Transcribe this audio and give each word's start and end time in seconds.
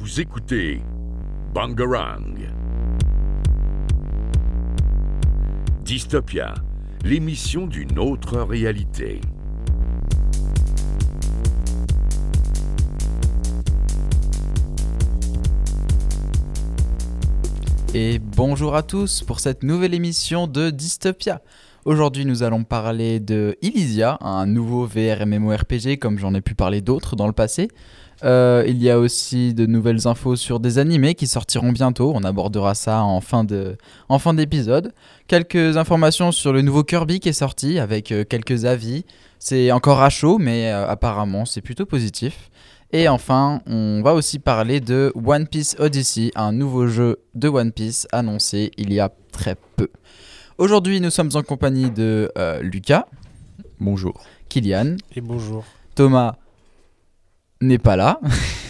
Vous 0.00 0.20
écoutez 0.20 0.80
Bangarang. 1.52 2.36
Dystopia, 5.82 6.54
l'émission 7.02 7.66
d'une 7.66 7.98
autre 7.98 8.40
réalité. 8.42 9.20
Et 17.92 18.20
bonjour 18.20 18.76
à 18.76 18.84
tous 18.84 19.24
pour 19.24 19.40
cette 19.40 19.64
nouvelle 19.64 19.94
émission 19.94 20.46
de 20.46 20.70
Dystopia. 20.70 21.42
Aujourd'hui, 21.88 22.26
nous 22.26 22.42
allons 22.42 22.64
parler 22.64 23.18
de 23.18 23.56
Elysia, 23.62 24.18
un 24.20 24.44
nouveau 24.44 24.84
VR 24.84 25.24
MMORPG 25.24 25.98
comme 25.98 26.18
j'en 26.18 26.34
ai 26.34 26.42
pu 26.42 26.54
parler 26.54 26.82
d'autres 26.82 27.16
dans 27.16 27.26
le 27.26 27.32
passé. 27.32 27.68
Euh, 28.24 28.62
il 28.68 28.76
y 28.82 28.90
a 28.90 28.98
aussi 28.98 29.54
de 29.54 29.64
nouvelles 29.64 30.06
infos 30.06 30.36
sur 30.36 30.60
des 30.60 30.76
animés 30.76 31.14
qui 31.14 31.26
sortiront 31.26 31.72
bientôt. 31.72 32.12
On 32.14 32.24
abordera 32.24 32.74
ça 32.74 33.02
en 33.02 33.22
fin 33.22 33.42
de 33.42 33.78
en 34.10 34.18
fin 34.18 34.34
d'épisode. 34.34 34.92
Quelques 35.28 35.78
informations 35.78 36.30
sur 36.30 36.52
le 36.52 36.60
nouveau 36.60 36.84
Kirby 36.84 37.20
qui 37.20 37.30
est 37.30 37.32
sorti 37.32 37.78
avec 37.78 38.12
euh, 38.12 38.22
quelques 38.22 38.66
avis. 38.66 39.06
C'est 39.38 39.72
encore 39.72 40.02
à 40.02 40.10
chaud, 40.10 40.36
mais 40.36 40.70
euh, 40.70 40.86
apparemment 40.86 41.46
c'est 41.46 41.62
plutôt 41.62 41.86
positif. 41.86 42.50
Et 42.92 43.08
enfin, 43.08 43.62
on 43.66 44.02
va 44.02 44.12
aussi 44.12 44.38
parler 44.38 44.80
de 44.80 45.10
One 45.14 45.46
Piece 45.46 45.74
Odyssey, 45.78 46.32
un 46.34 46.52
nouveau 46.52 46.86
jeu 46.86 47.20
de 47.34 47.48
One 47.48 47.72
Piece 47.72 48.06
annoncé 48.12 48.72
il 48.76 48.92
y 48.92 49.00
a 49.00 49.10
très 49.32 49.56
peu. 49.76 49.88
Aujourd'hui, 50.58 51.00
nous 51.00 51.10
sommes 51.10 51.30
en 51.34 51.44
compagnie 51.44 51.88
de 51.88 52.32
euh, 52.36 52.60
Lucas, 52.62 53.06
Bonjour. 53.78 54.24
Kylian, 54.48 54.96
Et 55.14 55.20
bonjour. 55.20 55.64
Thomas 55.94 56.34
n'est 57.60 57.78
pas 57.78 57.94
là. 57.94 58.18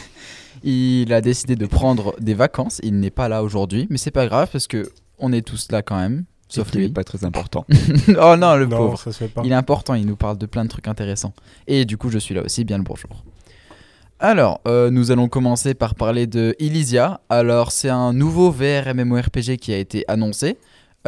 il 0.62 1.10
a 1.14 1.22
décidé 1.22 1.56
de 1.56 1.64
prendre 1.64 2.14
des 2.20 2.34
vacances. 2.34 2.78
Il 2.82 3.00
n'est 3.00 3.10
pas 3.10 3.30
là 3.30 3.42
aujourd'hui, 3.42 3.86
mais 3.88 3.96
c'est 3.96 4.10
pas 4.10 4.26
grave 4.26 4.50
parce 4.52 4.66
que 4.66 4.90
on 5.18 5.32
est 5.32 5.40
tous 5.40 5.72
là 5.72 5.80
quand 5.80 5.96
même, 5.98 6.24
sauf 6.50 6.70
qu'il 6.70 6.80
lui. 6.80 6.88
n'est 6.88 6.92
pas 6.92 7.04
très 7.04 7.24
important. 7.24 7.64
oh 8.20 8.36
non, 8.36 8.56
le 8.56 8.66
non, 8.66 8.76
pauvre. 8.76 8.98
ça 8.98 9.10
se 9.10 9.16
fait 9.16 9.28
pas. 9.28 9.40
Il 9.46 9.52
est 9.52 9.54
important, 9.54 9.94
il 9.94 10.04
nous 10.04 10.16
parle 10.16 10.36
de 10.36 10.44
plein 10.44 10.64
de 10.64 10.68
trucs 10.68 10.88
intéressants. 10.88 11.32
Et 11.66 11.86
du 11.86 11.96
coup, 11.96 12.10
je 12.10 12.18
suis 12.18 12.34
là 12.34 12.42
aussi, 12.42 12.64
bien 12.64 12.76
le 12.76 12.84
bonjour. 12.84 13.24
Alors, 14.20 14.60
euh, 14.68 14.90
nous 14.90 15.10
allons 15.10 15.28
commencer 15.28 15.72
par 15.72 15.94
parler 15.94 16.26
de 16.26 16.54
Elysia. 16.58 17.22
Alors, 17.30 17.72
c'est 17.72 17.88
un 17.88 18.12
nouveau 18.12 18.50
VR 18.50 18.94
MMORPG 18.94 19.56
qui 19.56 19.72
a 19.72 19.78
été 19.78 20.04
annoncé. 20.06 20.58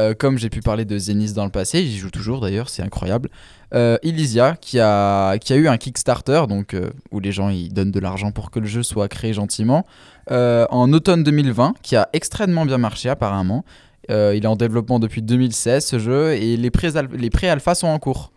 Euh, 0.00 0.14
comme 0.14 0.38
j'ai 0.38 0.48
pu 0.50 0.60
parler 0.60 0.84
de 0.84 0.96
Zenith 0.98 1.34
dans 1.34 1.44
le 1.44 1.50
passé, 1.50 1.84
j'y 1.84 1.98
joue 1.98 2.10
toujours 2.10 2.40
d'ailleurs, 2.40 2.68
c'est 2.68 2.82
incroyable. 2.82 3.28
Euh, 3.74 3.98
Elysia 4.02 4.56
qui 4.60 4.80
a, 4.80 5.36
qui 5.38 5.52
a 5.52 5.56
eu 5.56 5.68
un 5.68 5.76
Kickstarter, 5.76 6.42
donc, 6.48 6.74
euh, 6.74 6.90
où 7.12 7.20
les 7.20 7.32
gens 7.32 7.50
ils 7.50 7.72
donnent 7.72 7.90
de 7.92 8.00
l'argent 8.00 8.32
pour 8.32 8.50
que 8.50 8.58
le 8.60 8.66
jeu 8.66 8.82
soit 8.82 9.08
créé 9.08 9.32
gentiment, 9.32 9.86
euh, 10.30 10.66
en 10.70 10.92
automne 10.92 11.22
2020, 11.22 11.74
qui 11.82 11.96
a 11.96 12.08
extrêmement 12.12 12.64
bien 12.66 12.78
marché 12.78 13.08
apparemment. 13.08 13.64
Euh, 14.10 14.34
il 14.34 14.44
est 14.44 14.48
en 14.48 14.56
développement 14.56 14.98
depuis 14.98 15.22
2016 15.22 15.84
ce 15.86 15.98
jeu 15.98 16.32
et 16.32 16.56
les 16.56 16.70
pré- 16.70 16.90
les 17.12 17.30
pré-alpha 17.30 17.74
sont 17.74 17.86
en 17.88 17.98
cours. 17.98 18.32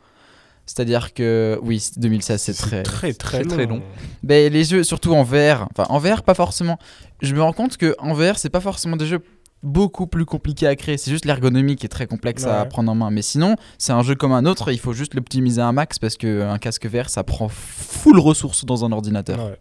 C'est-à-dire 0.66 1.14
que 1.14 1.59
oui, 1.64 1.84
2016 1.97 2.41
c'est 2.41 2.53
très 2.53 2.84
très 2.84 3.14
très, 3.14 3.44
très, 3.44 3.66
long. 3.66 3.81
ben, 4.23 4.52
les 4.52 4.64
jeux, 4.64 4.84
surtout 4.84 5.14
en 5.14 5.23
VR, 5.23 5.67
enfin 5.72 5.86
en 5.89 5.97
VR, 6.00 6.22
pas 6.23 6.34
forcément. 6.36 6.78
Je 7.22 7.34
me 7.36 7.41
rends 7.41 7.52
compte 7.53 7.75
que 7.78 7.95
en 8.00 8.14
VR, 8.14 8.38
c'est 8.38 8.50
pas 8.50 8.61
forcément 8.61 8.95
des 8.95 9.06
jeux 9.08 9.22
beaucoup 9.64 10.08
plus 10.08 10.25
compliqués 10.25 10.67
à 10.67 10.75
créer. 10.75 10.97
C'est 10.97 11.09
juste 11.09 11.25
l'ergonomie 11.25 11.78
qui 11.78 11.86
est 11.86 11.89
très 11.89 12.06
complexe 12.06 12.45
à 12.45 12.66
prendre 12.66 12.92
en 12.92 12.95
main. 12.95 13.09
Mais 13.09 13.22
sinon, 13.22 13.56
c'est 13.78 13.94
un 13.94 14.03
jeu 14.03 14.14
comme 14.14 14.33
un 14.33 14.45
autre. 14.45 14.72
Il 14.72 14.80
faut 14.80 14.94
juste 14.94 15.16
l'optimiser 15.16 15.61
un 15.61 15.72
max 15.72 15.97
parce 15.97 16.17
que 16.17 16.44
un 16.44 16.59
casque 16.59 16.86
VR, 16.86 17.09
ça 17.09 17.23
prend 17.23 17.47
full 17.50 18.19
ressources 18.19 18.66
dans 18.66 18.86
un 18.86 18.91
ordinateur. 18.91 19.39
Ouais. 19.39 19.59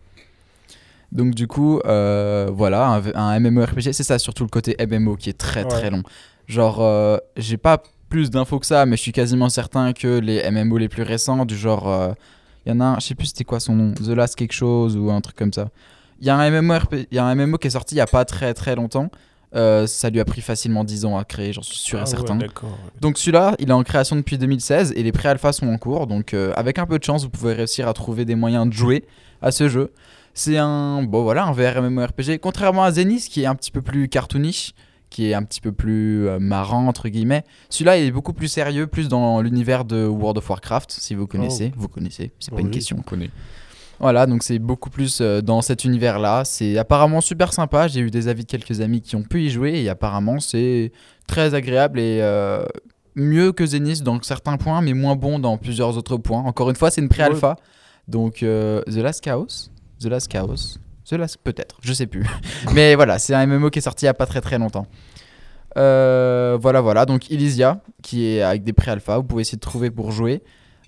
Donc 1.13 1.35
du 1.35 1.47
coup, 1.47 1.79
euh, 1.85 2.51
voilà, 2.53 3.03
un, 3.15 3.39
MMORPG, 3.39 3.93
c'est 3.93 4.03
ça 4.03 4.19
surtout 4.19 4.45
le 4.45 4.49
côté 4.49 4.77
MMO 4.85 5.17
qui 5.17 5.31
est 5.31 5.39
très 5.39 5.65
très 5.65 5.91
long. 5.91 6.03
Genre, 6.47 6.81
euh, 6.81 7.19
j'ai 7.37 7.59
pas 7.59 7.83
plus 8.09 8.31
d'infos 8.31 8.59
que 8.59 8.67
ça, 8.67 8.87
mais 8.87 8.97
je 8.97 9.03
suis 9.03 9.13
quasiment 9.13 9.49
certain 9.49 9.93
que 9.93 10.19
les 10.19 10.51
MMO 10.51 10.79
les 10.79 10.89
plus 10.89 11.03
récents, 11.03 11.45
du 11.45 11.57
genre, 11.57 12.15
il 12.65 12.71
y 12.71 12.73
en 12.73 12.81
a 12.81 12.85
un, 12.85 12.95
je 12.99 13.07
sais 13.07 13.15
plus 13.15 13.27
c'était 13.27 13.45
quoi 13.45 13.61
son 13.61 13.77
nom, 13.77 13.93
The 13.93 14.09
Last 14.09 14.37
quelque 14.37 14.53
chose 14.53 14.97
ou 14.97 15.11
un 15.11 15.21
truc 15.21 15.37
comme 15.37 15.53
ça. 15.53 15.69
Il 16.21 16.27
y 16.27 16.31
a 16.31 16.37
un 16.37 16.51
MMORPG, 16.51 17.09
il 17.11 17.15
y 17.15 17.19
a 17.19 17.25
un 17.25 17.35
MMO 17.35 17.59
qui 17.59 17.67
est 17.67 17.71
sorti 17.71 17.95
il 17.95 17.99
y 17.99 18.03
a 18.03 18.07
pas 18.07 18.25
très 18.25 18.55
très 18.55 18.75
longtemps. 18.75 19.11
Euh, 19.55 19.87
ça 19.87 20.09
lui 20.09 20.19
a 20.19 20.25
pris 20.25 20.41
facilement 20.41 20.83
10 20.83 21.05
ans 21.05 21.19
à 21.19 21.25
créer, 21.25 21.53
j'en 21.53 21.63
suis 21.63 21.77
sûr 21.77 21.99
Ah 21.99 22.03
et 22.03 22.05
ouais, 22.05 22.11
certain. 22.11 22.39
Ouais. 22.39 22.49
Donc 23.01 23.19
celui-là, 23.19 23.55
il 23.59 23.69
est 23.69 23.73
en 23.73 23.83
création 23.83 24.17
depuis 24.17 24.39
2016 24.39 24.95
et 24.97 25.03
les 25.03 25.13
pré-alpha 25.13 25.53
sont 25.53 25.69
en 25.69 25.77
cours. 25.79 26.07
Donc 26.07 26.33
euh, 26.33 26.53
avec 26.57 26.79
un 26.79 26.87
peu 26.87 26.99
de 26.99 27.05
chance, 27.05 27.25
vous 27.25 27.31
pouvez 27.31 27.53
réussir 27.53 27.87
à 27.87 27.93
trouver 27.93 28.25
des 28.25 28.35
moyens 28.35 28.67
de 28.67 28.73
jouer 28.73 29.05
à 29.43 29.51
ce 29.51 29.69
jeu. 29.69 29.93
C'est 30.35 30.57
un 30.57 31.03
bon 31.03 31.23
voilà 31.23 31.45
un 31.45 31.53
VR 31.53 31.83
MMORPG. 31.83 32.39
Contrairement 32.41 32.85
à 32.85 32.93
Zenith 32.93 33.29
qui 33.29 33.43
est 33.43 33.47
un 33.47 33.55
petit 33.55 33.71
peu 33.71 33.83
plus 33.83 34.09
cartoonish, 34.09 34.73
qui 35.11 35.29
est 35.29 35.35
un 35.35 35.43
petit 35.43 35.61
peu 35.61 35.73
plus 35.73 36.27
euh, 36.27 36.39
marrant 36.39 36.87
entre 36.87 37.11
guillemets. 37.11 37.45
Celui-là 37.69 37.99
il 37.99 38.07
est 38.07 38.11
beaucoup 38.11 38.33
plus 38.33 38.49
sérieux, 38.49 38.87
plus 38.87 39.09
dans 39.09 39.43
l'univers 39.43 39.85
de 39.85 40.07
World 40.07 40.39
of 40.39 40.49
Warcraft. 40.49 40.91
Si 40.91 41.15
vous 41.15 41.27
connaissez, 41.27 41.73
vous 41.77 41.89
connaissez. 41.89 42.33
C'est 42.39 42.55
pas 42.55 42.61
une 42.63 42.71
question. 42.71 42.97
On 42.99 43.03
connaît. 43.03 43.31
Voilà, 44.03 44.27
donc 44.27 44.43
c'est 44.43 44.59
beaucoup 44.59 44.91
plus 44.91 45.21
euh, 45.21 45.41
dans 45.41 45.63
cet 45.63 45.85
univers-là. 45.85 46.45
C'est 46.45 46.77
apparemment 46.77 47.21
super 47.21 47.53
sympa. 47.53 47.87
J'ai 47.87 48.01
eu 48.01 48.11
des 48.11 48.27
avis 48.27 48.43
de 48.43 48.51
quelques 48.51 48.81
amis 48.81 49.01
qui 49.01 49.15
ont 49.15 49.23
pu 49.23 49.45
y 49.45 49.51
jouer 49.51 49.81
et 49.81 49.89
apparemment 49.89 50.41
c'est 50.41 50.91
très 51.29 51.55
agréable 51.55 52.01
et 52.01 52.19
euh, 52.21 52.65
mieux 53.15 53.53
que 53.53 53.65
Zenith 53.65 54.03
dans 54.03 54.21
certains 54.21 54.57
points, 54.57 54.81
mais 54.81 54.93
moins 54.93 55.15
bon 55.15 55.39
dans 55.39 55.57
plusieurs 55.57 55.97
autres 55.97 56.17
points. 56.17 56.41
Encore 56.41 56.69
une 56.69 56.77
fois, 56.77 56.91
c'est 56.91 57.01
une 57.01 57.09
pré-alpha. 57.09 57.57
Donc 58.09 58.43
euh, 58.43 58.83
The 58.83 58.97
Last 58.97 59.21
Chaos, 59.23 59.71
The 60.01 60.07
Last 60.07 60.27
Chaos, 60.27 60.79
The 61.09 61.13
Last 61.13 61.39
peut-être, 61.43 61.79
je 61.81 61.93
sais 61.93 62.07
plus. 62.07 62.27
mais 62.75 62.97
voilà, 62.97 63.21
c'est 63.21 63.35
un 63.35 63.47
MMO 63.47 63.71
qui 63.71 63.79
est 63.79 63.83
sorti 63.83 64.05
il 64.05 64.07
y 64.07 64.09
a 64.09 64.15
pas 64.15 64.27
très 64.27 64.41
très 64.41 64.59
longtemps. 64.59 64.87
Euh, 65.79 66.59
voilà, 66.61 66.81
voilà. 66.81 67.07
Donc 67.07 67.31
Elysia, 67.31 67.81
qui 68.03 68.27
est 68.27 68.43
avec 68.43 68.65
des 68.65 68.73
pré-alpha, 68.73 69.19
vous 69.19 69.23
pouvez 69.23 69.43
essayer 69.43 69.57
de 69.57 69.63
trouver 69.63 69.91
pour 69.91 70.11
jouer. 70.11 70.43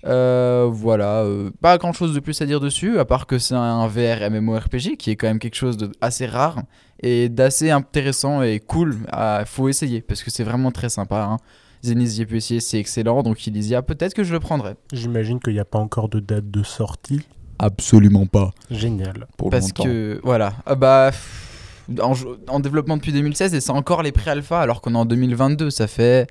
Euh, 0.05 0.69
voilà, 0.71 1.21
euh, 1.23 1.49
pas 1.61 1.77
grand 1.77 1.93
chose 1.93 2.13
de 2.13 2.19
plus 2.19 2.39
à 2.41 2.45
dire 2.45 2.59
dessus, 2.59 2.99
à 2.99 3.05
part 3.05 3.25
que 3.25 3.39
c'est 3.39 3.55
un 3.55 3.87
VR 3.87 4.29
MMORPG 4.29 4.97
qui 4.97 5.09
est 5.11 5.15
quand 5.15 5.27
même 5.27 5.39
quelque 5.39 5.55
chose 5.55 5.77
d'assez 5.77 6.27
rare 6.27 6.61
et 7.01 7.27
d'assez 7.29 7.71
intéressant 7.71 8.43
et 8.43 8.59
cool. 8.59 8.97
Il 9.11 9.45
faut 9.45 9.67
essayer 9.67 10.01
parce 10.01 10.23
que 10.23 10.29
c'est 10.29 10.43
vraiment 10.43 10.71
très 10.71 10.89
sympa. 10.89 11.23
Hein. 11.23 11.37
Zenith, 11.83 12.11
j'ai 12.11 12.25
pu 12.25 12.37
essayer, 12.37 12.59
c'est 12.59 12.79
excellent. 12.79 13.23
Donc 13.23 13.47
Elysia, 13.47 13.81
peut-être 13.81 14.13
que 14.13 14.23
je 14.23 14.33
le 14.33 14.39
prendrai. 14.39 14.75
J'imagine 14.91 15.39
qu'il 15.39 15.53
n'y 15.53 15.59
a 15.59 15.65
pas 15.65 15.79
encore 15.79 16.09
de 16.09 16.19
date 16.19 16.49
de 16.51 16.63
sortie. 16.63 17.21
Absolument 17.59 18.25
pas. 18.25 18.51
Génial. 18.69 19.27
Pour 19.37 19.49
Parce 19.49 19.67
longtemps. 19.67 19.83
que, 19.85 20.19
voilà, 20.23 20.53
ah 20.65 20.75
bah, 20.75 21.11
en, 22.01 22.59
développement 22.59 22.97
depuis 22.97 23.13
2016 23.13 23.53
et 23.53 23.61
c'est 23.61 23.71
encore 23.71 24.03
les 24.03 24.11
pré-alpha 24.11 24.59
alors 24.59 24.81
qu'on 24.81 24.93
est 24.93 24.97
en 24.97 25.05
2022. 25.05 25.69
Ça 25.69 25.87
fait, 25.87 26.27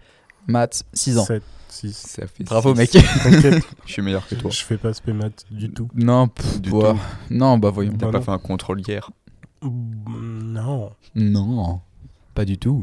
maths, 0.47 0.85
6 0.93 1.19
ans. 1.19 1.25
7, 1.25 1.43
6. 1.75 1.93
Ça 1.97 2.27
fait 2.27 2.45
Bravo, 2.45 2.75
six. 2.75 2.79
mec. 2.79 2.91
T'inquiète, 3.23 3.65
Je 3.87 3.93
suis 3.93 4.03
meilleur 4.03 4.27
que 4.27 4.35
toi. 4.35 4.51
je 4.51 4.63
fais 4.65 4.77
pas 4.79 4.93
spémat 4.95 5.29
du 5.51 5.71
tout. 5.71 5.89
non, 5.95 6.29
pff, 6.29 6.61
Du 6.61 6.71
ouais. 6.71 6.93
tout. 6.93 6.99
non, 7.31 7.59
bah 7.59 7.71
voyons. 7.71 7.93
T'as 7.93 8.07
Bah 8.07 8.13
pas 8.13 8.19
non. 8.19 8.25
fait 8.25 8.31
un 8.31 8.39
contrôle 8.39 8.81
hier. 8.87 9.11
Mm, 9.63 10.53
Non, 10.53 10.91
Non, 11.15 11.81
pas 12.35 12.45
du 12.45 12.59
tout. 12.59 12.83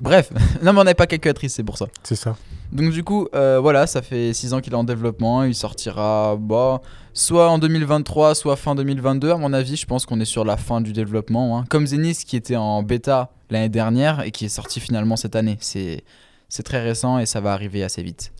Bref, 0.00 0.30
non 0.62 0.72
mais 0.72 0.80
on 0.80 0.84
n'avait 0.84 0.94
pas 0.94 1.06
calculatrice, 1.06 1.54
c'est 1.54 1.62
pour 1.62 1.76
ça. 1.78 1.86
c'est 2.02 2.16
ça. 2.16 2.36
Donc 2.72 2.90
du 2.90 3.04
coup, 3.04 3.28
euh, 3.34 3.60
voilà, 3.60 3.86
ça 3.86 4.02
fait 4.02 4.32
6 4.32 4.52
ans 4.54 4.60
qu'il 4.60 4.72
est 4.72 4.76
en 4.76 4.82
développement, 4.84 5.44
il 5.44 5.54
sortira 5.54 6.36
bah, 6.40 6.80
soit 7.12 7.50
en 7.50 7.58
2023, 7.58 8.34
soit 8.34 8.56
fin 8.56 8.74
2022. 8.74 9.30
À 9.30 9.36
mon 9.36 9.52
avis, 9.52 9.76
je 9.76 9.86
pense 9.86 10.06
qu'on 10.06 10.18
est 10.20 10.24
sur 10.24 10.44
la 10.44 10.56
fin 10.56 10.80
du 10.80 10.92
développement. 10.92 11.58
hein. 11.58 11.64
Comme 11.68 11.86
Zenith 11.86 12.24
qui 12.24 12.36
était 12.36 12.56
en 12.56 12.82
bêta 12.82 13.30
l'année 13.50 13.68
dernière 13.68 14.22
et 14.22 14.30
qui 14.30 14.46
est 14.46 14.48
sorti 14.48 14.80
finalement 14.80 15.16
cette 15.16 15.36
année. 15.36 15.58
C'est 15.60 16.02
c'est 16.48 16.62
très 16.62 16.82
récent 16.82 17.18
et 17.18 17.26
ça 17.26 17.40
va 17.40 17.52
arriver 17.52 17.82
assez 17.82 18.02
vite. 18.02 18.32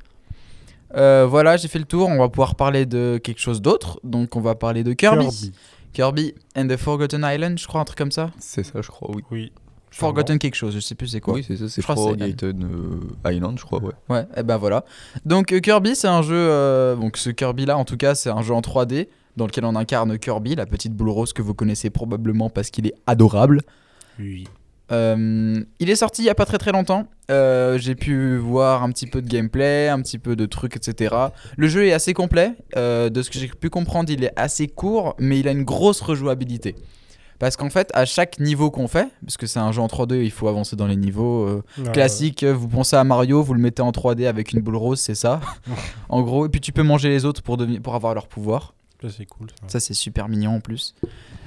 Euh, 0.95 1.27
voilà, 1.29 1.57
j'ai 1.57 1.69
fait 1.69 1.79
le 1.79 1.85
tour. 1.85 2.09
On 2.09 2.19
va 2.19 2.29
pouvoir 2.29 2.55
parler 2.55 2.87
de 2.87 3.21
quelque 3.23 3.41
chose 3.41 3.61
d'autre. 3.61 4.01
Donc 4.05 4.37
on 4.37 4.41
va 4.41 4.55
parler 4.55 4.85
de 4.85 4.93
Kirby. 4.93 5.25
Kirby. 5.25 5.53
Kirby 5.93 6.35
and 6.57 6.69
the 6.69 6.77
Forgotten 6.77 7.25
Island, 7.25 7.59
je 7.59 7.67
crois, 7.67 7.81
un 7.81 7.85
truc 7.85 7.99
comme 7.99 8.13
ça. 8.13 8.31
C'est 8.39 8.65
ça, 8.65 8.83
je 8.83 8.89
crois, 8.89 9.11
oui. 9.15 9.23
Oui. 9.31 9.53
Forgotten 9.91 10.39
quelque 10.41 10.57
chose, 10.57 10.75
je 10.75 10.81
sais 10.81 10.97
plus 10.97 11.07
c'est 11.07 11.21
quoi. 11.21 11.35
Oui, 11.35 11.45
c'est 11.47 11.57
ça, 11.57 11.69
c'est 11.69 11.81
Forgotten 11.83 12.65
euh, 12.65 13.31
Island, 13.31 13.57
je 13.59 13.65
crois, 13.65 13.81
ouais. 13.81 13.93
Ouais, 14.09 14.27
et 14.37 14.43
ben 14.43 14.57
voilà. 14.57 14.85
Donc 15.25 15.53
euh, 15.53 15.61
Kirby, 15.61 15.95
c'est 15.95 16.09
un 16.09 16.23
jeu. 16.23 16.35
euh, 16.35 16.97
donc 16.97 17.17
ce 17.17 17.31
Kirby 17.31 17.65
là, 17.65 17.79
en 17.79 17.85
tout 17.85 17.97
cas, 17.97 18.17
c'est 18.17 18.31
un 18.31 18.43
jeu 18.43 18.55
en 18.55 18.61
3D 18.61 19.07
dans 19.37 19.47
lequel 19.47 19.65
on 19.65 19.77
incarne 19.77 20.19
Kirby, 20.19 20.57
la 20.57 20.67
petite 20.67 20.95
boule 20.95 21.11
rose 21.11 21.33
que 21.33 21.43
vous 21.43 21.55
connaissez 21.55 21.91
probablement 21.91 22.51
parce 22.51 22.71
qu'il 22.71 22.89
est 22.89 22.95
adorable. 23.07 23.61
Oui. 24.19 24.49
Euh, 24.93 25.63
il 25.81 25.91
est 25.91 25.97
sorti 25.97 26.23
il 26.23 26.27
y 26.27 26.31
a 26.31 26.35
pas 26.35 26.45
très 26.45 26.59
très 26.59 26.73
longtemps. 26.73 27.07
Euh, 27.31 27.79
J'ai 27.79 27.95
pu 27.95 28.37
voir 28.37 28.83
un 28.83 28.91
petit 28.91 29.07
peu 29.07 29.23
de 29.23 29.29
gameplay, 29.29 29.89
un 29.89 30.01
petit 30.03 30.19
peu 30.19 30.37
de 30.37 30.47
trucs, 30.47 30.77
etc. 30.77 31.15
Le 31.57 31.69
jeu 31.69 31.87
est 31.87 31.93
assez 31.93 32.13
complet. 32.13 32.53
Euh, 32.77 33.09
de 33.09 33.23
ce 33.23 33.31
que 33.31 33.39
j'ai 33.39 33.49
pu 33.49 33.71
comprendre, 33.71 34.11
il 34.11 34.25
est 34.25 34.33
assez 34.37 34.69
court, 34.69 35.15
mais 35.19 35.39
il 35.41 35.49
a 35.49 35.53
une 35.53 35.65
grosse 35.65 36.01
rejouabilité. 36.01 36.75
Parce 37.39 37.57
qu'en 37.57 37.69
fait, 37.71 37.91
à 37.95 38.05
chaque 38.05 38.39
niveau 38.39 38.71
qu'on 38.71 38.87
fait, 38.87 39.09
parce 39.25 39.37
que 39.37 39.47
c'est 39.47 39.59
un 39.59 39.73
jeu 39.73 39.81
en 39.81 39.87
3D, 39.89 40.23
il 40.23 40.31
faut 40.31 40.49
avancer 40.49 40.77
dans 40.77 40.87
les 40.87 40.97
niveaux. 40.97 41.45
euh, 41.47 41.63
Ah, 41.87 41.91
Classique, 41.91 42.45
vous 42.45 42.69
pensez 42.69 42.95
à 42.97 43.03
Mario, 43.05 43.43
vous 43.43 43.55
le 43.55 43.61
mettez 43.61 43.83
en 43.83 43.91
3D 43.91 44.27
avec 44.27 44.53
une 44.53 44.61
boule 44.61 44.77
rose, 44.77 45.01
c'est 45.01 45.17
ça. 45.17 45.41
en 46.09 46.23
gros, 46.23 46.47
et 46.47 46.49
puis 46.49 46.61
tu 46.61 46.73
peux 46.73 46.83
manger 46.85 47.09
les 47.09 47.25
autres 47.25 47.43
pour, 47.43 47.59
pour 47.83 47.95
avoir 47.95 48.15
leur 48.15 48.29
pouvoir. 48.29 48.75
Ça, 49.05 49.15
c'est 49.19 49.27
cool. 49.27 49.49
Ça. 49.51 49.69
Ça, 49.69 49.81
c'est 49.81 49.95
super 49.95 50.29
mignon 50.29 50.57
en 50.57 50.61
plus. 50.61 50.95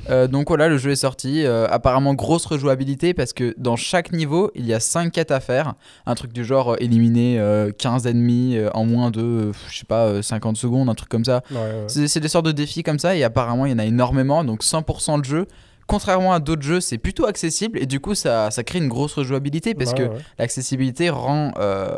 Euh, 0.10 0.28
donc 0.28 0.50
voilà, 0.50 0.68
le 0.68 0.78
jeu 0.78 0.92
est 0.92 0.96
sorti. 0.96 1.44
Euh, 1.44 1.68
apparemment, 1.70 2.14
grosse 2.14 2.46
rejouabilité 2.46 3.14
parce 3.16 3.34
que 3.34 3.56
dans 3.58 3.76
chaque 3.76 4.12
niveau, 4.12 4.52
il 4.54 4.66
y 4.66 4.74
a 4.74 4.80
5 4.80 5.12
quêtes 5.12 5.32
à 5.32 5.40
faire. 5.40 5.74
Un 6.06 6.14
truc 6.16 6.34
du 6.34 6.46
genre 6.46 6.74
euh, 6.74 6.78
éliminer 6.80 7.40
euh, 7.40 7.72
15 7.72 8.06
ennemis 8.06 8.58
en 8.74 8.86
moins 8.86 9.10
de, 9.10 9.52
je 9.70 9.80
sais 9.80 9.86
pas, 9.86 10.06
euh, 10.06 10.22
50 10.22 10.56
secondes, 10.56 10.88
un 10.88 10.96
truc 10.96 11.10
comme 11.10 11.26
ça. 11.26 11.42
Ouais, 11.50 11.58
ouais. 11.58 11.86
C'est 11.88 12.08
c'est 12.08 12.20
des 12.20 12.28
sortes 12.28 12.46
de 12.46 12.52
défis 12.52 12.84
comme 12.84 13.00
ça 13.00 13.16
et 13.16 13.24
apparemment, 13.24 13.66
il 13.66 13.72
y 13.72 13.76
en 13.76 13.80
a 13.80 13.86
énormément. 13.86 14.44
Donc 14.44 14.64
100% 14.64 15.20
de 15.20 15.26
jeu. 15.26 15.48
Contrairement 15.88 16.34
à 16.34 16.40
d'autres 16.40 16.62
jeux, 16.64 16.82
c'est 16.82 16.98
plutôt 16.98 17.26
accessible 17.26 17.80
et 17.80 17.86
du 17.86 18.00
coup, 18.02 18.14
ça, 18.14 18.52
ça 18.52 18.64
crée 18.64 18.80
une 18.80 18.90
grosse 18.90 19.14
rejouabilité 19.14 19.74
parce 19.74 19.92
Ouais, 19.92 19.98
que 19.98 20.04
ouais. 20.04 20.18
l'accessibilité 20.38 21.10
rend 21.10 21.54
euh, 21.60 21.98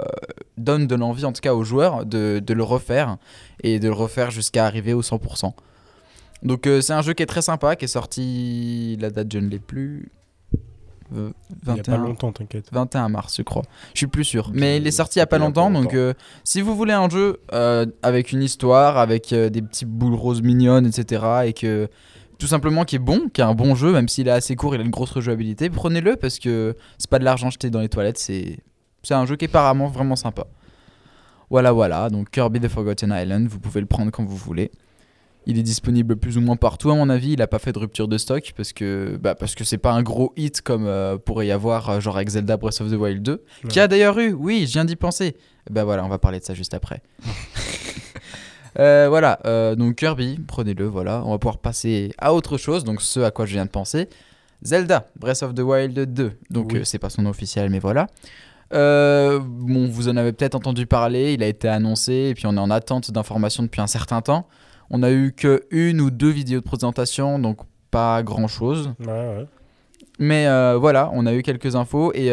donne 0.57 0.85
de 0.85 0.95
l'envie 0.95 1.25
en 1.25 1.33
tout 1.33 1.41
cas 1.41 1.53
aux 1.55 1.63
joueurs 1.63 2.05
de, 2.05 2.39
de 2.45 2.53
le 2.53 2.63
refaire 2.63 3.17
et 3.63 3.79
de 3.79 3.87
le 3.87 3.93
refaire 3.93 4.29
jusqu'à 4.29 4.65
arriver 4.65 4.93
au 4.93 5.01
100%. 5.01 5.53
Donc 6.43 6.67
euh, 6.67 6.81
c'est 6.81 6.93
un 6.93 7.01
jeu 7.01 7.13
qui 7.13 7.23
est 7.23 7.25
très 7.25 7.41
sympa, 7.41 7.75
qui 7.75 7.85
est 7.85 7.89
sorti 7.89 8.95
la 9.01 9.09
date 9.09 9.27
je 9.33 9.39
ne 9.39 9.49
l'ai 9.49 9.59
plus 9.59 10.11
Euh, 11.15 11.31
Il 11.65 11.75
y 11.75 11.79
a 11.79 11.83
pas 11.83 11.93
21 11.93 11.97
longtemps, 11.97 12.31
t'inquiète. 12.31 12.67
21 12.71 13.09
mars 13.09 13.35
je 13.37 13.41
crois. 13.41 13.63
Je 13.95 13.97
suis 14.01 14.07
plus 14.07 14.23
sûr, 14.23 14.51
mais 14.53 14.77
il 14.77 14.85
est 14.85 14.91
sorti 14.91 15.17
il 15.17 15.21
y 15.21 15.23
a 15.23 15.27
pas 15.27 15.39
longtemps 15.39 15.71
donc 15.71 15.95
euh, 15.95 16.13
si 16.43 16.61
vous 16.61 16.75
voulez 16.75 16.93
un 16.93 17.09
jeu 17.09 17.39
euh, 17.51 17.87
avec 18.03 18.31
une 18.31 18.43
histoire, 18.43 18.97
avec 18.99 19.33
des 19.33 19.61
petits 19.63 19.85
boules 19.85 20.13
roses 20.13 20.43
mignonnes 20.43 20.85
etc 20.85 21.23
et 21.45 21.53
que 21.53 21.89
tout 22.39 22.47
simplement 22.47 22.85
qui 22.85 22.95
est 22.95 22.99
bon, 22.99 23.29
qui 23.31 23.41
est 23.41 23.43
un 23.43 23.53
bon 23.53 23.75
jeu, 23.75 23.91
même 23.91 24.07
s'il 24.07 24.27
est 24.27 24.31
assez 24.31 24.55
court, 24.55 24.73
il 24.73 24.81
a 24.81 24.83
une 24.83 24.89
grosse 24.89 25.11
rejouabilité, 25.11 25.69
prenez-le 25.69 26.15
parce 26.15 26.39
que 26.39 26.75
c'est 26.97 27.09
pas 27.09 27.19
de 27.19 27.25
l'argent 27.25 27.49
jeté 27.49 27.69
dans 27.69 27.81
les 27.81 27.89
toilettes, 27.89 28.17
c'est 28.17 28.59
c'est 29.03 29.13
un 29.13 29.25
jeu 29.25 29.35
qui 29.35 29.45
est 29.45 29.49
apparemment 29.49 29.87
vraiment 29.87 30.15
sympa. 30.15 30.47
Voilà, 31.49 31.71
voilà, 31.71 32.09
donc 32.09 32.29
Kirby 32.31 32.59
the 32.59 32.67
Forgotten 32.67 33.13
Island, 33.15 33.47
vous 33.47 33.59
pouvez 33.59 33.81
le 33.81 33.87
prendre 33.87 34.11
quand 34.11 34.23
vous 34.23 34.37
voulez. 34.37 34.71
Il 35.45 35.57
est 35.57 35.63
disponible 35.63 36.15
plus 36.15 36.37
ou 36.37 36.41
moins 36.41 36.57
partout 36.57 36.91
à 36.91 36.95
mon 36.95 37.09
avis, 37.09 37.31
il 37.31 37.41
a 37.41 37.47
pas 37.47 37.59
fait 37.59 37.71
de 37.71 37.79
rupture 37.79 38.07
de 38.07 38.17
stock 38.17 38.53
parce 38.55 38.71
que 38.71 39.17
bah, 39.21 39.35
parce 39.35 39.55
que 39.55 39.63
c'est 39.63 39.77
pas 39.77 39.91
un 39.91 40.03
gros 40.03 40.31
hit 40.37 40.61
comme 40.61 40.85
euh, 40.85 41.17
pourrait 41.17 41.47
y 41.47 41.51
avoir 41.51 41.89
euh, 41.89 41.99
genre 41.99 42.17
avec 42.17 42.29
Zelda 42.29 42.55
Breath 42.57 42.81
of 42.81 42.91
the 42.91 42.95
Wild 42.95 43.23
2, 43.23 43.43
qui 43.67 43.79
a 43.79 43.87
d'ailleurs 43.87 44.19
eu, 44.19 44.31
oui, 44.31 44.65
je 44.67 44.73
viens 44.73 44.85
d'y 44.85 44.95
penser. 44.95 45.35
Bah 45.69 45.83
voilà, 45.83 46.05
on 46.05 46.09
va 46.09 46.19
parler 46.19 46.39
de 46.39 46.45
ça 46.45 46.53
juste 46.53 46.73
après. 46.73 47.01
Euh, 48.79 49.07
voilà, 49.09 49.39
euh, 49.45 49.75
donc 49.75 49.95
Kirby, 49.95 50.39
prenez-le, 50.47 50.85
voilà. 50.85 51.21
On 51.25 51.31
va 51.31 51.37
pouvoir 51.37 51.57
passer 51.57 52.11
à 52.17 52.33
autre 52.33 52.57
chose, 52.57 52.83
donc 52.83 53.01
ce 53.01 53.19
à 53.19 53.31
quoi 53.31 53.45
je 53.45 53.53
viens 53.53 53.65
de 53.65 53.69
penser. 53.69 54.07
Zelda, 54.63 55.05
Breath 55.19 55.43
of 55.43 55.53
the 55.53 55.59
Wild 55.59 55.99
2. 56.13 56.31
Donc 56.49 56.71
Oui. 56.73 56.79
euh, 56.79 56.83
c'est 56.83 56.99
pas 56.99 57.09
son 57.09 57.23
nom 57.23 57.29
officiel, 57.29 57.69
mais 57.69 57.79
voilà. 57.79 58.07
Bon, 58.71 59.87
vous 59.89 60.07
en 60.09 60.15
avez 60.17 60.31
peut-être 60.31 60.55
entendu 60.55 60.85
parler, 60.85 61.33
il 61.33 61.43
a 61.43 61.47
été 61.47 61.67
annoncé, 61.67 62.13
et 62.29 62.33
puis 62.35 62.45
on 62.47 62.55
est 62.55 62.59
en 62.59 62.69
attente 62.69 63.11
d'informations 63.11 63.63
depuis 63.63 63.81
un 63.81 63.87
certain 63.87 64.21
temps. 64.21 64.47
On 64.89 65.03
a 65.03 65.11
eu 65.11 65.33
que 65.35 65.63
une 65.71 66.01
ou 66.01 66.09
deux 66.11 66.29
vidéos 66.29 66.59
de 66.59 66.65
présentation, 66.65 67.39
donc 67.39 67.57
pas 67.91 68.21
grand-chose. 68.23 68.93
Ouais, 68.99 69.07
ouais. 69.07 69.45
Mais 70.19 70.45
voilà, 70.77 71.09
on 71.13 71.25
a 71.25 71.33
eu 71.33 71.41
quelques 71.41 71.75
infos 71.75 72.11
et 72.13 72.31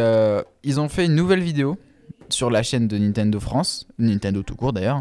ils 0.62 0.80
ont 0.80 0.88
fait 0.88 1.06
une 1.06 1.14
nouvelle 1.14 1.40
vidéo 1.40 1.78
sur 2.28 2.50
la 2.50 2.62
chaîne 2.62 2.86
de 2.88 2.98
Nintendo 2.98 3.38
France, 3.40 3.86
Nintendo 3.98 4.42
tout 4.42 4.56
court 4.56 4.72
d'ailleurs, 4.72 5.00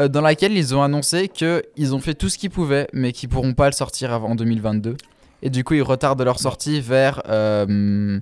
euh, 0.00 0.08
dans 0.08 0.20
laquelle 0.22 0.52
ils 0.52 0.74
ont 0.74 0.82
annoncé 0.82 1.28
qu'ils 1.28 1.94
ont 1.94 2.00
fait 2.00 2.14
tout 2.14 2.28
ce 2.28 2.38
qu'ils 2.38 2.50
pouvaient, 2.50 2.88
mais 2.92 3.12
qu'ils 3.12 3.28
pourront 3.28 3.54
pas 3.54 3.66
le 3.66 3.72
sortir 3.72 4.12
avant 4.12 4.34
2022. 4.34 4.96
Et 5.42 5.50
du 5.50 5.64
coup, 5.64 5.74
ils 5.74 5.82
retardent 5.82 6.22
leur 6.22 6.38
sortie 6.38 6.80
vers 6.80 7.22
euh, 7.28 8.18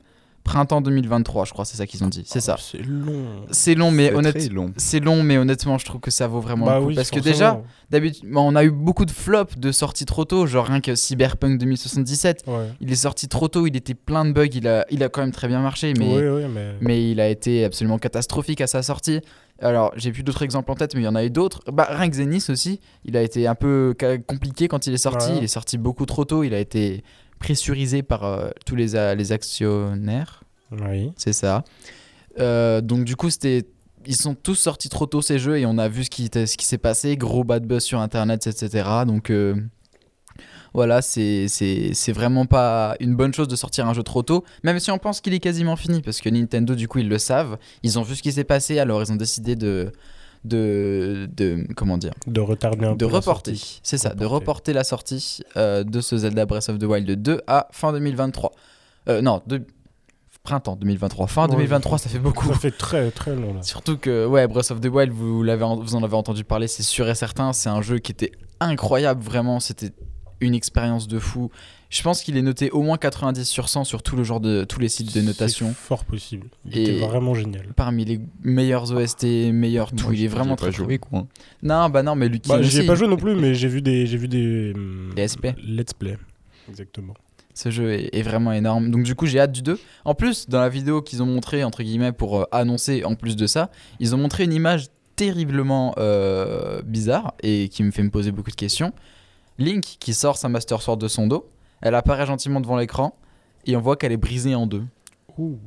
printemps 0.48 0.80
2023, 0.80 1.44
je 1.44 1.52
crois, 1.52 1.66
c'est 1.66 1.76
ça 1.76 1.86
qu'ils 1.86 2.02
ont 2.04 2.08
dit. 2.08 2.22
C'est 2.26 2.40
ça. 2.40 2.56
Oh, 2.58 2.62
C'est 2.62 2.82
long. 2.82 3.26
C'est 3.50 3.74
long, 3.74 3.90
mais 3.90 4.14
honnêtement. 4.14 4.70
C'est 4.78 4.98
long, 5.00 5.22
mais 5.22 5.36
honnêtement, 5.36 5.76
je 5.76 5.84
trouve 5.84 6.00
que 6.00 6.10
ça 6.10 6.26
vaut 6.26 6.40
vraiment 6.40 6.64
Bah 6.64 6.76
le 6.76 6.80
coup. 6.80 6.86
oui, 6.88 6.94
parce 6.94 7.10
que 7.10 7.20
déjà, 7.20 7.60
d'habitude, 7.90 8.24
on 8.34 8.56
a 8.56 8.64
eu 8.64 8.70
beaucoup 8.70 9.04
de 9.04 9.10
flops 9.10 9.58
de 9.58 9.70
sorties 9.72 10.06
trop 10.06 10.24
tôt, 10.24 10.46
genre 10.46 10.64
rien 10.66 10.80
que 10.80 10.94
Cyberpunk 10.94 11.58
2077. 11.58 12.44
Ouais. 12.46 12.54
Il 12.80 12.90
est 12.90 12.96
sorti 12.96 13.28
trop 13.28 13.48
tôt, 13.48 13.66
il 13.66 13.76
était 13.76 13.92
plein 13.94 14.24
de 14.24 14.32
bugs, 14.32 14.46
il 14.54 14.66
a, 14.66 14.86
il 14.90 15.02
a 15.02 15.10
quand 15.10 15.20
même 15.20 15.32
très 15.32 15.48
bien 15.48 15.60
marché, 15.60 15.92
mais, 15.98 16.06
Oui, 16.16 16.22
oui, 16.26 16.48
mais. 16.52 16.72
mais 16.80 17.10
il 17.10 17.20
a 17.20 17.28
été 17.28 17.64
absolument 17.64 17.98
catastrophique 17.98 18.62
à 18.62 18.66
sa 18.66 18.82
sortie. 18.82 19.20
Alors, 19.60 19.92
j'ai 19.96 20.12
plus 20.12 20.22
d'autres 20.22 20.44
exemples 20.44 20.70
en 20.70 20.76
tête, 20.76 20.94
mais 20.94 21.00
il 21.02 21.04
y 21.04 21.08
en 21.08 21.16
a 21.16 21.24
eu 21.24 21.30
d'autres. 21.30 21.60
Bah, 21.70 21.88
rien 21.90 22.08
que 22.08 22.14
Zenith 22.16 22.48
aussi, 22.48 22.80
il 23.04 23.16
a 23.16 23.22
été 23.22 23.46
un 23.48 23.56
peu 23.56 23.94
compliqué 24.26 24.68
quand 24.68 24.86
il 24.86 24.94
est 24.94 24.98
sorti. 24.98 25.30
Ouais. 25.32 25.38
Il 25.38 25.44
est 25.44 25.48
sorti 25.48 25.76
beaucoup 25.78 26.06
trop 26.06 26.24
tôt, 26.24 26.42
il 26.44 26.54
a 26.54 26.58
été 26.60 27.02
pressurisé 27.38 28.02
par 28.02 28.24
euh, 28.24 28.50
tous 28.66 28.74
les, 28.76 28.96
a- 28.96 29.14
les 29.14 29.32
actionnaires, 29.32 30.44
Oui. 30.72 31.12
c'est 31.16 31.32
ça. 31.32 31.64
Euh, 32.38 32.80
donc, 32.80 33.04
du 33.04 33.16
coup, 33.16 33.30
c'était. 33.30 33.66
Ils 34.06 34.16
sont 34.16 34.34
tous 34.34 34.54
sortis 34.54 34.88
trop 34.88 35.06
tôt 35.06 35.20
ces 35.20 35.38
jeux 35.38 35.58
et 35.58 35.66
on 35.66 35.76
a 35.76 35.88
vu 35.88 36.04
ce 36.04 36.10
qui, 36.10 36.30
ce 36.32 36.56
qui 36.56 36.64
s'est 36.64 36.78
passé, 36.78 37.16
gros 37.16 37.44
bad 37.44 37.66
buzz 37.66 37.82
sur 37.82 38.00
internet, 38.00 38.46
etc. 38.46 38.88
Donc 39.06 39.28
euh, 39.28 39.54
voilà, 40.72 41.02
c'est 41.02 41.46
c'est- 41.48 41.92
c'est 41.94 42.12
vraiment 42.12 42.46
pas 42.46 42.94
une 43.00 43.16
bonne 43.16 43.34
chose 43.34 43.48
de 43.48 43.56
sortir 43.56 43.86
un 43.86 43.92
jeu 43.94 44.02
trop 44.04 44.22
tôt, 44.22 44.44
même 44.62 44.78
si 44.78 44.90
on 44.90 44.98
pense 44.98 45.20
qu'il 45.20 45.34
est 45.34 45.40
quasiment 45.40 45.76
fini, 45.76 46.00
parce 46.00 46.20
que 46.20 46.28
Nintendo, 46.30 46.74
du 46.74 46.86
coup, 46.88 47.00
ils 47.00 47.08
le 47.08 47.18
savent. 47.18 47.58
Ils 47.82 47.98
ont 47.98 48.02
vu 48.02 48.14
ce 48.14 48.22
qui 48.22 48.32
s'est 48.32 48.44
passé, 48.44 48.78
alors 48.78 49.02
ils 49.02 49.10
ont 49.12 49.16
décidé 49.16 49.56
de. 49.56 49.92
De, 50.44 51.28
de 51.36 51.66
comment 51.76 51.98
dire 51.98 52.12
De 52.26 52.40
retarder 52.40 52.86
un 52.86 52.92
de 52.94 53.06
peu. 53.06 53.14
reporter, 53.14 53.56
c'est 53.82 53.98
ça, 53.98 54.14
de 54.14 54.24
Reporter. 54.24 54.72
la 54.72 54.84
sortie 54.84 55.40
euh, 55.56 55.84
de 55.84 56.00
ce 56.00 56.16
Zelda 56.18 56.46
Breath 56.46 56.68
of 56.68 56.78
the 56.78 56.84
Wild 56.84 57.10
2 57.22 57.40
à 57.46 57.68
fin 57.72 57.92
2023. 57.92 58.52
Euh, 59.08 59.20
non, 59.22 59.42
de 59.46 59.62
printemps 60.42 60.76
2023. 60.76 61.26
Fin 61.26 61.42
Ouais, 61.46 61.50
2023, 61.56 61.98
ça 61.98 62.08
fait 62.08 62.18
beaucoup. 62.18 62.48
Ça 62.48 62.54
fait 62.54 62.70
très 62.70 63.10
très 63.10 63.34
long 63.34 63.54
là. 63.54 63.62
Surtout 63.62 63.98
que 63.98 64.26
ouais, 64.26 64.46
Breath 64.46 64.70
of 64.70 64.80
the 64.80 64.86
Wild, 64.86 65.12
vous, 65.12 65.42
l'avez 65.42 65.64
vous 65.64 65.94
en 65.94 66.02
avez 66.02 66.14
entendu 66.16 66.44
parler, 66.44 66.68
c'est 66.68 66.82
sûr 66.82 67.08
et 67.08 67.14
certain. 67.14 67.52
C'est 67.52 67.68
un 67.68 67.82
jeu 67.82 67.98
qui 67.98 68.12
était 68.12 68.32
incroyable, 68.60 69.22
vraiment. 69.22 69.60
C'était 69.60 69.90
une 70.40 70.54
expérience 70.54 71.08
de 71.08 71.18
fou. 71.18 71.50
Je 71.90 72.02
pense 72.02 72.20
qu'il 72.22 72.36
est 72.36 72.42
noté 72.42 72.70
au 72.70 72.82
moins 72.82 72.98
90 72.98 73.44
sur 73.46 73.68
100 73.70 73.84
sur 73.84 74.02
tout 74.02 74.14
le 74.14 74.22
genre 74.22 74.40
de 74.40 74.64
tous 74.64 74.78
les 74.78 74.90
sites 74.90 75.14
de 75.14 75.22
notation. 75.22 75.68
C'est 75.68 75.74
fort 75.86 76.04
possible. 76.04 76.48
Il 76.66 76.76
Et- 76.76 76.82
était 76.82 77.06
vraiment 77.06 77.32
génial. 77.32 77.66
Parmi 77.76 78.04
les 78.04 78.20
meilleurs 78.42 78.92
OST, 78.92 79.52
meilleurs 79.52 79.92
tout, 79.92 80.04
Moi, 80.04 80.12
il 80.14 80.16
est 80.16 80.18
j'ai- 80.22 80.28
vraiment 80.28 80.50
j'ai 80.50 80.56
très 80.56 80.72
joué 80.72 80.98
quoi. 80.98 81.26
Non, 81.62 81.88
bah 81.88 82.02
non, 82.02 82.14
mais 82.14 82.28
Lucky 82.28 82.48
Bah, 82.50 82.60
j'y 82.60 82.76
ai 82.76 82.78
aussi. 82.80 82.86
pas 82.86 82.94
joué 82.94 83.08
non 83.08 83.16
plus, 83.16 83.34
mais 83.34 83.54
j'ai 83.54 83.68
vu 83.68 83.80
des, 83.80 84.06
j'ai 84.06 84.18
vu 84.18 84.28
des. 84.28 84.72
hum, 84.76 85.12
Des 85.16 85.22
SP. 85.32 85.54
Let's 85.66 85.94
play. 85.94 86.18
Exactement. 86.68 87.14
Ce 87.54 87.70
jeu 87.70 87.90
est, 87.92 88.10
est 88.14 88.22
vraiment 88.22 88.52
énorme. 88.52 88.90
Donc 88.90 89.02
du 89.04 89.14
coup, 89.14 89.24
j'ai 89.26 89.40
hâte 89.40 89.52
du 89.52 89.62
2. 89.62 89.78
En 90.04 90.14
plus, 90.14 90.46
dans 90.48 90.60
la 90.60 90.68
vidéo 90.68 91.00
qu'ils 91.00 91.22
ont 91.22 91.26
montré 91.26 91.64
entre 91.64 91.82
guillemets 91.82 92.12
pour 92.12 92.40
euh, 92.40 92.44
annoncer 92.52 93.02
en 93.04 93.14
plus 93.14 93.34
de 93.34 93.46
ça, 93.46 93.70
ils 93.98 94.14
ont 94.14 94.18
montré 94.18 94.44
une 94.44 94.52
image 94.52 94.88
terriblement 95.16 95.94
euh, 95.98 96.82
bizarre 96.82 97.32
et 97.42 97.68
qui 97.70 97.82
me 97.82 97.90
fait 97.90 98.02
me 98.02 98.10
poser 98.10 98.30
beaucoup 98.30 98.50
de 98.50 98.56
questions. 98.56 98.92
Link 99.58 99.96
qui 99.98 100.14
sort 100.14 100.36
sa 100.36 100.48
Master 100.48 100.80
Sword 100.82 100.98
de 100.98 101.08
son 101.08 101.26
dos, 101.26 101.48
elle 101.80 101.94
apparaît 101.94 102.26
gentiment 102.26 102.60
devant 102.60 102.76
l'écran 102.76 103.14
et 103.66 103.76
on 103.76 103.80
voit 103.80 103.96
qu'elle 103.96 104.12
est 104.12 104.16
brisée 104.16 104.54
en 104.54 104.66
deux. 104.66 104.84
Ouh, 105.36 105.58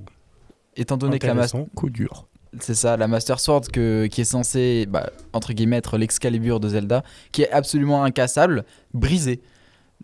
Étant 0.75 0.97
donné 0.97 1.19
que 1.19 1.27
la, 1.27 1.33
mas- 1.33 1.53
intéressant. 1.53 1.69
Coup 1.75 1.89
dur. 1.89 2.27
c'est 2.59 2.75
ça, 2.75 2.97
la 2.97 3.07
Master 3.07 3.39
Sword 3.39 3.63
que, 3.73 4.07
qui 4.07 4.21
est 4.21 4.25
censée, 4.25 4.85
bah, 4.87 5.09
entre 5.33 5.53
guillemets, 5.53 5.77
être 5.77 5.97
l'Excalibur 5.97 6.59
de 6.59 6.69
Zelda, 6.69 7.03
qui 7.31 7.41
est 7.43 7.51
absolument 7.51 8.03
incassable, 8.03 8.65
brisée. 8.93 9.41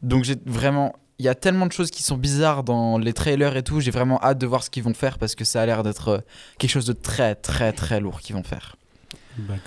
Donc 0.01 0.23
j'ai 0.23 0.35
vraiment... 0.45 0.93
Il 1.19 1.25
y 1.25 1.29
a 1.29 1.35
tellement 1.35 1.65
de 1.65 1.71
choses 1.71 1.89
qui 1.89 2.03
sont 2.03 2.15
bizarres 2.17 2.63
dans 2.63 2.99
les 2.99 3.11
trailers 3.11 3.57
et 3.57 3.63
tout, 3.63 3.79
j'ai 3.79 3.89
vraiment 3.89 4.21
hâte 4.21 4.37
de 4.37 4.45
voir 4.45 4.61
ce 4.63 4.69
qu'ils 4.69 4.83
vont 4.83 4.93
faire 4.93 5.17
parce 5.17 5.33
que 5.33 5.43
ça 5.45 5.61
a 5.63 5.65
l'air 5.65 5.81
d'être 5.81 6.07
euh, 6.09 6.19
quelque 6.59 6.69
chose 6.69 6.85
de 6.85 6.93
très 6.93 7.33
très 7.33 7.73
très 7.73 7.99
lourd 7.99 8.21
qu'ils 8.21 8.35
vont 8.35 8.43
faire. 8.43 8.75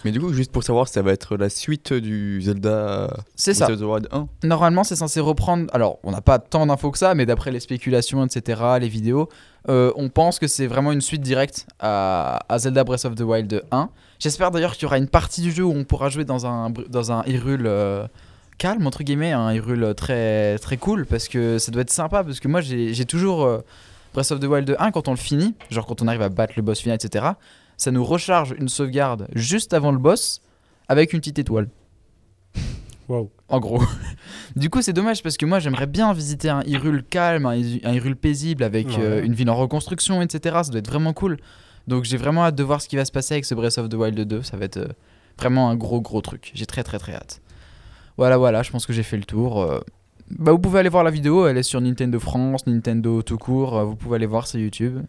Mais 0.05 0.11
du 0.13 0.21
coup, 0.21 0.33
juste 0.33 0.53
pour 0.53 0.63
savoir, 0.63 0.89
ça 0.89 1.03
va 1.03 1.13
être 1.13 1.37
la 1.37 1.49
suite 1.49 1.93
du 1.93 2.41
Zelda 2.43 3.09
C'est 3.37 3.55
ça. 3.55 3.67
Breath 3.67 3.77
of 3.77 3.83
the 3.83 3.91
Wild 3.91 4.09
1. 4.13 4.29
Normalement, 4.49 4.85
c'est 4.85 4.97
censé 4.97 5.21
reprendre. 5.21 5.67
Alors, 5.73 5.99
on 6.03 6.11
n'a 6.11 6.21
pas 6.21 6.39
tant 6.39 6.67
d'infos 6.67 6.91
que 6.91 6.99
ça, 6.99 7.15
mais 7.15 7.27
d'après 7.27 7.51
les 7.51 7.61
spéculations, 7.61 8.25
etc., 8.25 8.61
les 8.81 8.89
vidéos, 8.89 9.29
euh, 9.69 9.93
on 9.97 10.09
pense 10.09 10.39
que 10.39 10.47
c'est 10.47 10.67
vraiment 10.67 10.93
une 10.93 11.01
suite 11.01 11.23
directe 11.23 11.67
à, 11.79 12.41
à 12.49 12.59
Zelda 12.59 12.85
Breath 12.85 13.05
of 13.05 13.15
the 13.15 13.21
Wild 13.23 13.63
1. 13.71 13.89
J'espère 14.19 14.51
d'ailleurs 14.51 14.75
qu'il 14.75 14.83
y 14.83 14.87
aura 14.87 14.99
une 14.99 15.09
partie 15.09 15.41
du 15.43 15.53
jeu 15.53 15.65
où 15.65 15.73
on 15.73 15.85
pourra 15.85 16.09
jouer 16.09 16.25
dans 16.25 16.47
un, 16.47 16.71
dans 16.89 17.13
un 17.13 17.23
Hyrule 17.27 17.67
euh, 17.67 18.07
calme, 18.59 18.87
entre 18.87 19.03
guillemets, 19.03 19.33
un 19.33 19.53
Hyrule 19.53 19.95
très, 19.97 20.59
très 20.59 20.77
cool, 20.77 21.07
parce 21.07 21.29
que 21.29 21.59
ça 21.59 21.71
doit 21.73 21.83
être 21.83 21.91
sympa, 21.91 22.23
parce 22.25 22.41
que 22.41 22.49
moi, 22.49 22.61
j'ai 22.61 22.93
j'ai 22.95 23.05
toujours. 23.05 23.45
euh, 23.45 23.59
Breath 24.13 24.33
of 24.33 24.41
the 24.41 24.45
Wild 24.47 24.75
1, 24.77 24.91
quand 24.91 25.07
on 25.07 25.13
le 25.13 25.17
finit, 25.17 25.55
genre 25.71 25.87
quand 25.87 26.03
on 26.03 26.09
arrive 26.09 26.23
à 26.23 26.29
battre 26.29 26.55
le 26.57 26.63
boss 26.63 26.81
final, 26.81 26.97
etc., 27.01 27.27
ça 27.81 27.91
nous 27.91 28.05
recharge 28.05 28.55
une 28.59 28.69
sauvegarde 28.69 29.29
juste 29.35 29.73
avant 29.75 29.93
le 29.93 29.99
boss 29.99 30.41
avec 30.89 31.13
une 31.13 31.21
petite 31.21 31.39
étoile. 31.39 31.69
Waouh. 33.09 33.31
En 33.49 33.59
gros. 33.59 33.83
du 34.57 34.71
coup, 34.71 34.83
c'est 34.83 34.93
dommage 34.93 35.23
parce 35.23 35.37
que 35.37 35.45
moi, 35.47 35.59
j'aimerais 35.59 35.87
bien 35.87 36.13
visiter 36.13 36.49
un 36.49 36.63
Hyrule 36.63 37.03
calme, 37.03 37.47
un, 37.47 37.55
Hy- 37.57 37.81
un 37.85 37.93
Hyrule 37.93 38.15
paisible 38.17 38.63
avec 38.63 38.87
Ouais. 38.89 38.95
euh, 39.01 39.25
une 39.25 39.35
ville 39.35 39.51
en 39.51 39.57
reconstruction, 39.57 40.23
etc. 40.23 40.59
Ça 40.63 40.71
doit 40.71 40.79
être 40.79 40.89
vraiment 40.91 41.13
cool. 41.13 41.39
Donc, 41.89 42.05
j'ai 42.05 42.17
vraiment 42.17 42.45
hâte 42.45 42.55
de 42.55 42.63
voir 42.63 42.81
ce 42.81 42.89
qui 42.89 42.97
va 42.97 43.05
se 43.05 43.11
passer 43.11 43.35
avec 43.35 43.45
ce 43.45 43.55
Breath 43.55 43.79
of 43.79 43.89
the 43.89 43.95
Wild 43.95 44.21
2. 44.21 44.43
Ça 44.43 44.57
va 44.57 44.65
être 44.67 44.77
euh, 44.77 44.89
vraiment 45.39 45.71
un 45.71 45.77
gros, 45.77 46.01
gros 46.01 46.21
truc. 46.21 46.53
J'ai 46.55 46.67
très, 46.67 46.85
très, 46.85 46.99
très 46.99 47.15
hâte. 47.15 47.41
Voilà, 48.17 48.37
voilà, 48.37 48.63
je 48.63 48.71
pense 48.71 48.87
que 48.87 48.93
j'ai 48.93 49.03
fait 49.03 49.17
le 49.17 49.25
tour. 49.25 49.61
euh. 49.63 49.81
Bah, 50.39 50.53
vous 50.53 50.61
pouvez 50.61 50.79
aller 50.79 50.89
voir 50.89 51.03
la 51.03 51.11
vidéo, 51.11 51.49
elle 51.49 51.57
est 51.59 51.65
sur 51.65 51.81
Nintendo 51.81 52.21
France, 52.21 52.65
Nintendo 52.69 53.23
tout 53.23 53.39
court. 53.39 53.85
Vous 53.85 53.97
pouvez 53.97 54.17
aller 54.17 54.27
voir 54.27 54.47
sur 54.47 54.61
YouTube. 54.61 55.01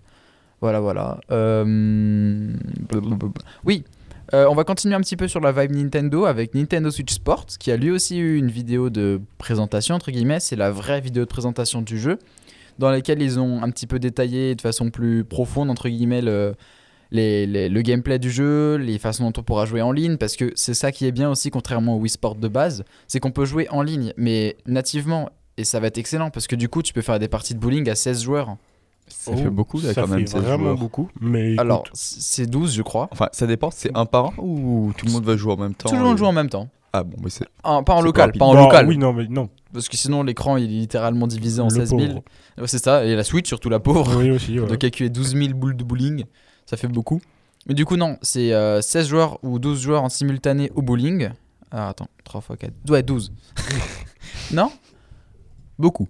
Voilà, 0.62 0.80
voilà. 0.80 1.20
Euh. 1.32 2.53
Oui, 3.65 3.84
Euh, 4.34 4.46
on 4.50 4.56
va 4.56 4.63
continuer 4.63 4.96
un 4.96 5.01
petit 5.01 5.18
peu 5.18 5.27
sur 5.27 5.41
la 5.41 5.51
vibe 5.51 5.75
Nintendo 5.75 6.24
avec 6.24 6.56
Nintendo 6.56 6.89
Switch 6.89 7.12
Sports, 7.12 7.48
qui 7.60 7.70
a 7.70 7.75
lui 7.75 7.91
aussi 7.91 8.18
eu 8.18 8.38
une 8.38 8.50
vidéo 8.50 8.89
de 8.89 9.20
présentation, 9.38 9.96
entre 9.96 10.10
guillemets. 10.10 10.39
C'est 10.39 10.56
la 10.56 10.72
vraie 10.72 11.01
vidéo 11.01 11.24
de 11.24 11.27
présentation 11.30 11.82
du 11.82 12.00
jeu, 12.00 12.18
dans 12.80 12.89
laquelle 12.89 13.22
ils 13.22 13.39
ont 13.41 13.62
un 13.62 13.70
petit 13.70 13.88
peu 13.88 14.00
détaillé 14.00 14.56
de 14.56 14.62
façon 14.62 14.89
plus 14.89 15.25
profonde, 15.25 15.70
entre 15.70 15.89
guillemets, 15.89 16.22
le, 16.22 16.53
le 17.12 17.82
gameplay 17.82 18.20
du 18.20 18.32
jeu, 18.32 18.75
les 18.77 19.00
façons 19.00 19.30
dont 19.30 19.41
on 19.41 19.44
pourra 19.44 19.65
jouer 19.65 19.82
en 19.82 19.91
ligne, 19.91 20.15
parce 20.15 20.38
que 20.38 20.53
c'est 20.56 20.75
ça 20.75 20.94
qui 20.94 21.06
est 21.06 21.12
bien 21.12 21.30
aussi, 21.30 21.50
contrairement 21.50 21.96
au 21.98 22.00
Wii 22.00 22.12
Sport 22.12 22.36
de 22.36 22.48
base, 22.48 22.86
c'est 23.10 23.20
qu'on 23.20 23.32
peut 23.32 23.44
jouer 23.46 23.68
en 23.70 23.82
ligne, 23.82 24.13
mais 24.15 24.56
nativement. 24.65 25.30
Et 25.58 25.65
ça 25.65 25.82
va 25.82 25.88
être 25.88 25.98
excellent, 25.98 26.30
parce 26.30 26.48
que 26.48 26.56
du 26.56 26.70
coup, 26.70 26.82
tu 26.82 26.94
peux 26.94 27.01
faire 27.01 27.20
des 27.20 27.27
parties 27.27 27.53
de 27.53 27.60
bowling 27.60 27.89
à 27.89 27.96
16 27.96 28.22
joueurs. 28.24 28.56
Ça 29.13 29.36
fait 29.36 29.50
beaucoup, 29.50 29.80
là, 29.80 29.94
ça 29.94 30.01
quand 30.01 30.08
même, 30.08 30.20
fait 30.22 30.27
16 30.34 30.41
vraiment 30.41 30.63
joueurs. 30.65 30.77
beaucoup. 30.77 31.10
Mais 31.20 31.56
Alors, 31.60 31.80
écoute, 31.86 31.91
c'est 31.96 32.46
12, 32.48 32.74
je 32.75 32.82
crois. 32.82 33.08
Enfin, 33.12 33.30
ça 33.32 33.46
dépend, 33.48 33.70
c'est 33.72 33.96
un 33.96 34.06
par 34.06 34.27
un 34.27 34.34
ou 34.39 34.94
tout 34.98 35.06
le 35.06 35.12
monde 35.12 35.25
va 35.25 35.36
jouer 35.38 35.53
en 35.53 35.58
même 35.58 35.75
temps 35.75 35.89
Tout 35.89 35.96
le 35.96 36.01
monde 36.03 36.15
et- 36.15 36.20
joue 36.20 36.25
en 36.25 36.32
même 36.34 36.50
temps. 36.50 36.70
Ah 36.94 37.03
bon, 37.03 37.15
mais 37.24 37.30
c'est. 37.30 37.46
Ah, 37.63 37.82
pas 37.86 37.94
en 37.94 38.01
local, 38.01 38.34
pas 38.34 38.39
pas 38.39 38.46
en 38.46 38.53
bah, 38.53 38.62
local. 38.63 38.88
Oui, 38.88 38.98
non, 38.98 39.13
mais 39.13 39.25
non. 39.30 39.50
Parce 39.72 39.88
que 39.88 39.96
sinon, 39.96 40.24
l'écran 40.24 40.58
il 40.58 40.65
est 40.65 40.68
littéralement 40.80 41.25
divisé 41.27 41.62
en 41.62 41.65
Le 41.70 41.70
16 41.75 41.89
000. 41.89 42.01
pauvre. 42.01 42.24
Ouais, 42.58 42.68
C'est 42.68 42.84
ça, 42.84 43.06
et 43.06 43.15
la 43.15 43.24
Switch, 43.24 43.48
surtout 43.48 43.70
la 43.70 43.80
pauvre, 43.80 44.18
Oui, 44.18 44.30
aussi. 44.32 44.60
ouais. 44.60 44.68
de 44.68 44.75
calculer 44.75 45.10
12 45.10 45.36
000 45.36 45.53
boules 45.53 45.77
de 45.77 45.84
bowling, 45.86 46.25
ça 46.65 46.75
fait 46.75 46.88
beaucoup. 46.89 47.22
Mais 47.68 47.75
du 47.75 47.86
coup, 47.86 47.96
non, 47.96 48.18
c'est 48.22 48.51
euh, 48.53 48.82
16 48.82 49.08
joueurs 49.08 49.38
ou 49.44 49.58
12 49.60 49.80
joueurs 49.80 50.03
en 50.03 50.10
simultané 50.10 50.70
au 50.75 50.82
bowling. 50.82 51.30
Ah, 51.72 51.88
attends, 51.89 52.08
3 52.25 52.41
x 52.50 52.60
4. 52.60 52.74
Ouais, 52.89 53.03
12. 53.03 53.32
non? 54.51 54.70
Beaucoup. 55.80 56.08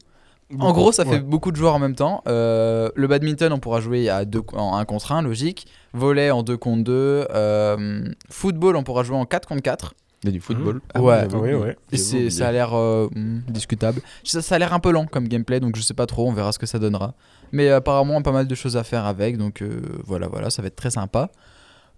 En 0.59 0.71
gros, 0.73 0.91
ça 0.91 1.05
fait 1.05 1.11
ouais. 1.11 1.19
beaucoup 1.19 1.51
de 1.51 1.55
joueurs 1.55 1.75
en 1.75 1.79
même 1.79 1.95
temps. 1.95 2.23
Euh, 2.27 2.89
le 2.95 3.07
badminton, 3.07 3.51
on 3.53 3.59
pourra 3.59 3.79
jouer 3.81 4.09
à 4.09 4.25
deux, 4.25 4.41
en 4.53 4.75
1 4.77 4.85
contre 4.85 5.11
1, 5.11 5.21
logique. 5.21 5.67
Volley 5.93 6.31
en 6.31 6.43
2 6.43 6.57
contre 6.57 6.83
2. 6.83 7.27
Euh, 7.33 8.05
football, 8.29 8.75
on 8.75 8.83
pourra 8.83 9.03
jouer 9.03 9.17
en 9.17 9.25
4 9.25 9.47
contre 9.47 9.61
4. 9.61 9.93
Il 10.23 10.27
y 10.27 10.29
a 10.29 10.31
du 10.33 10.41
football. 10.41 10.81
Ah 10.93 11.01
Ouais. 11.01 11.27
Oui, 11.33 11.53
oublié. 11.53 12.29
ça 12.29 12.47
a 12.47 12.51
l'air 12.51 12.73
euh, 12.73 13.07
hmm, 13.15 13.41
discutable. 13.47 14.01
Ça, 14.23 14.41
ça 14.41 14.55
a 14.55 14.59
l'air 14.59 14.73
un 14.73 14.79
peu 14.79 14.91
lent 14.91 15.07
comme 15.07 15.27
gameplay, 15.27 15.59
donc 15.59 15.75
je 15.75 15.81
sais 15.81 15.95
pas 15.95 16.05
trop, 16.05 16.27
on 16.27 16.33
verra 16.33 16.51
ce 16.51 16.59
que 16.59 16.67
ça 16.67 16.77
donnera. 16.77 17.15
Mais 17.51 17.69
apparemment, 17.69 18.21
pas 18.21 18.31
mal 18.31 18.47
de 18.47 18.55
choses 18.55 18.77
à 18.77 18.83
faire 18.83 19.05
avec, 19.05 19.37
donc 19.37 19.63
voilà, 20.05 20.27
voilà, 20.27 20.49
ça 20.49 20.61
va 20.61 20.67
être 20.67 20.75
très 20.75 20.91
sympa. 20.91 21.31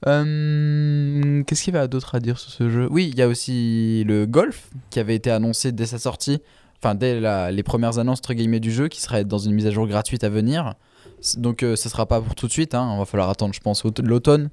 Qu'est-ce 0.05 1.63
qu'il 1.63 1.73
y 1.73 1.77
a 1.77 1.87
d'autre 1.87 2.15
à 2.15 2.19
dire 2.19 2.39
sur 2.39 2.51
ce 2.51 2.69
jeu? 2.69 2.87
Oui, 2.89 3.09
il 3.11 3.17
y 3.17 3.21
a 3.21 3.27
aussi 3.27 4.03
le 4.05 4.25
golf 4.25 4.69
qui 4.89 4.99
avait 4.99 5.15
été 5.15 5.29
annoncé 5.29 5.71
dès 5.71 5.85
sa 5.85 5.99
sortie, 5.99 6.41
enfin 6.83 6.95
dès 6.95 7.19
la- 7.19 7.51
les 7.51 7.63
premières 7.63 7.97
annonces 7.99 8.19
entre 8.19 8.33
guillemets 8.33 8.59
du 8.59 8.71
jeu, 8.71 8.87
qui 8.89 9.01
serait 9.01 9.23
dans 9.23 9.37
une 9.37 9.53
mise 9.53 9.67
à 9.67 9.71
jour 9.71 9.87
gratuite 9.87 10.23
à 10.23 10.29
venir. 10.29 10.73
Donc 11.37 11.63
euh, 11.63 11.75
ça 11.77 11.87
sera 11.89 12.05
pas 12.05 12.19
pour 12.19 12.35
tout 12.35 12.47
de 12.47 12.51
suite, 12.51 12.75
hein. 12.75 12.87
on 12.91 12.97
va 12.99 13.05
falloir 13.05 13.29
attendre, 13.29 13.53
je 13.53 13.61
pense, 13.61 13.85
aut- 13.85 13.93
l'automne 14.03 14.49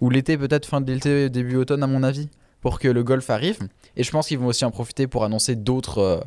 ou 0.00 0.10
l'été, 0.10 0.36
peut-être 0.36 0.66
fin 0.66 0.80
de 0.80 0.92
l'été, 0.92 1.30
début 1.30 1.56
automne 1.56 1.82
à 1.82 1.86
mon 1.86 2.02
avis, 2.02 2.28
pour 2.60 2.78
que 2.80 2.88
le 2.88 3.02
golf 3.04 3.30
arrive. 3.30 3.58
Et 3.96 4.02
je 4.02 4.10
pense 4.10 4.26
qu'ils 4.28 4.38
vont 4.38 4.46
aussi 4.46 4.64
en 4.64 4.70
profiter 4.72 5.06
pour 5.06 5.24
annoncer 5.24 5.54
d'autres. 5.56 5.98
euh, 5.98 6.20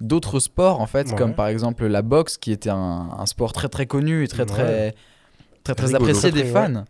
D'autres 0.00 0.38
sports 0.38 0.80
en 0.80 0.86
fait, 0.86 1.08
Ouais. 1.08 1.16
comme 1.16 1.34
par 1.34 1.48
exemple 1.48 1.84
la 1.88 2.02
boxe 2.02 2.36
qui 2.38 2.52
était 2.52 2.70
un, 2.70 3.08
un 3.18 3.26
sport 3.26 3.52
très 3.52 3.68
très 3.68 3.86
connu 3.86 4.22
et 4.22 4.28
très 4.28 4.46
très 4.46 4.62
Ouais. 4.62 4.94
très 5.64 5.74
très, 5.74 5.92
apprécié 5.96 6.30
des 6.30 6.42
ouais. 6.44 6.52
fans 6.52 6.84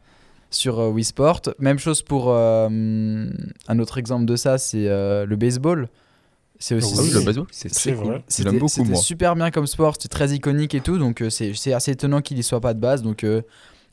sur 0.50 0.78
euh, 0.78 0.90
Wii 0.90 1.04
Sport. 1.04 1.40
Même 1.58 1.78
chose 1.78 2.02
pour 2.02 2.24
euh, 2.28 2.68
un 2.68 3.78
autre 3.78 3.96
exemple 3.96 4.26
de 4.26 4.36
ça, 4.36 4.58
c'est 4.58 4.86
euh, 4.88 5.24
le 5.24 5.36
baseball. 5.36 5.88
C'est 6.58 6.74
aussi 6.74 6.94
Ah 6.98 7.02
oui, 7.02 7.10
le 7.10 7.20
baseball, 7.20 7.46
c'est 7.52 7.72
C'est 7.72 7.92
cool. 7.94 8.22
beaucoup, 8.58 8.84
moi. 8.84 9.00
super 9.00 9.36
bien 9.36 9.50
comme 9.50 9.66
sport, 9.66 9.94
c'était 9.94 10.08
très 10.08 10.30
iconique 10.30 10.74
et 10.74 10.80
tout, 10.80 10.98
donc 10.98 11.22
euh, 11.22 11.30
c'est 11.30 11.52
c'est 11.54 11.72
assez 11.72 11.92
étonnant 11.92 12.20
qu'il 12.20 12.38
y 12.38 12.42
soit 12.42 12.60
pas 12.60 12.74
de 12.74 12.80
base. 12.80 13.02
Donc, 13.02 13.22
euh, 13.22 13.42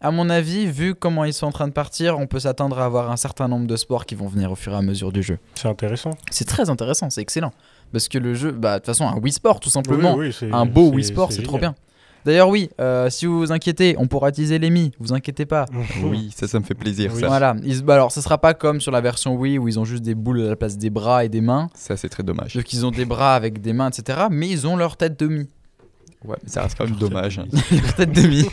à 0.01 0.09
mon 0.11 0.29
avis, 0.29 0.65
vu 0.65 0.95
comment 0.95 1.25
ils 1.25 1.33
sont 1.33 1.45
en 1.45 1.51
train 1.51 1.67
de 1.67 1.73
partir, 1.73 2.17
on 2.19 2.27
peut 2.27 2.39
s'attendre 2.39 2.79
à 2.79 2.85
avoir 2.85 3.11
un 3.11 3.17
certain 3.17 3.47
nombre 3.47 3.67
de 3.67 3.75
sports 3.75 4.05
qui 4.05 4.15
vont 4.15 4.27
venir 4.27 4.51
au 4.51 4.55
fur 4.55 4.73
et 4.73 4.75
à 4.75 4.81
mesure 4.81 5.11
du 5.11 5.21
jeu. 5.23 5.37
C'est 5.55 5.67
intéressant. 5.67 6.11
C'est 6.31 6.45
très 6.47 6.69
intéressant, 6.69 7.09
c'est 7.09 7.21
excellent. 7.21 7.51
Parce 7.91 8.07
que 8.07 8.17
le 8.17 8.33
jeu, 8.33 8.51
bah, 8.51 8.73
de 8.73 8.79
toute 8.79 8.87
façon, 8.87 9.07
un 9.07 9.17
Wii 9.19 9.31
Sport, 9.33 9.59
tout 9.59 9.69
simplement. 9.69 10.15
Oui, 10.15 10.27
oui, 10.27 10.35
c'est- 10.37 10.51
un 10.51 10.65
beau 10.65 10.89
c'est- 10.89 10.95
Wii 10.95 11.05
Sport, 11.05 11.31
c'est 11.31 11.43
trop 11.43 11.59
bien. 11.59 11.75
D'ailleurs, 12.25 12.49
oui, 12.49 12.69
euh, 12.81 13.09
si 13.09 13.25
vous 13.27 13.37
vous 13.39 13.51
inquiétez, 13.51 13.95
on 13.99 14.07
pourra 14.07 14.29
utiliser 14.29 14.57
les 14.59 14.69
Mi, 14.71 14.91
vous 14.99 15.13
inquiétez 15.13 15.45
pas. 15.45 15.65
Oui, 16.03 16.31
ça, 16.35 16.47
ça 16.47 16.59
me 16.59 16.63
fait 16.65 16.73
plaisir. 16.73 17.11
Oui. 17.13 17.21
Ça, 17.21 17.27
Voilà, 17.27 17.55
ils- 17.63 17.83
bah 17.83 17.93
alors, 17.93 18.11
ce 18.11 18.19
sera 18.19 18.37
pas 18.39 18.53
comme 18.55 18.81
sur 18.81 18.91
la 18.91 18.99
version 19.01 19.35
Wii 19.35 19.57
où 19.59 19.67
ils 19.67 19.79
ont 19.79 19.85
juste 19.85 20.03
des 20.03 20.15
boules 20.15 20.41
à 20.41 20.49
la 20.49 20.55
place 20.55 20.77
des 20.77 20.89
bras 20.89 21.23
et 21.23 21.29
des 21.29 21.41
mains. 21.41 21.69
ça 21.75 21.95
c'est 21.97 22.09
très 22.09 22.23
dommage. 22.23 22.53
Sauf 22.53 22.63
qu'ils 22.63 22.85
ont 22.85 22.91
des 22.91 23.05
bras 23.05 23.35
avec 23.35 23.61
des 23.61 23.73
mains, 23.73 23.89
etc. 23.89 24.23
Mais 24.31 24.49
ils 24.49 24.65
ont 24.67 24.75
leur 24.75 24.97
tête 24.97 25.19
de 25.19 25.27
Mi. 25.27 25.47
Ouais, 26.25 26.37
mais 26.43 26.49
ça 26.49 26.63
reste 26.63 26.75
quand 26.77 26.85
même 26.85 26.95
dommage. 26.95 27.37
hein. 27.39 27.45
leur 27.71 27.93
tête 27.93 28.11
de 28.11 28.21
Mi. 28.27 28.45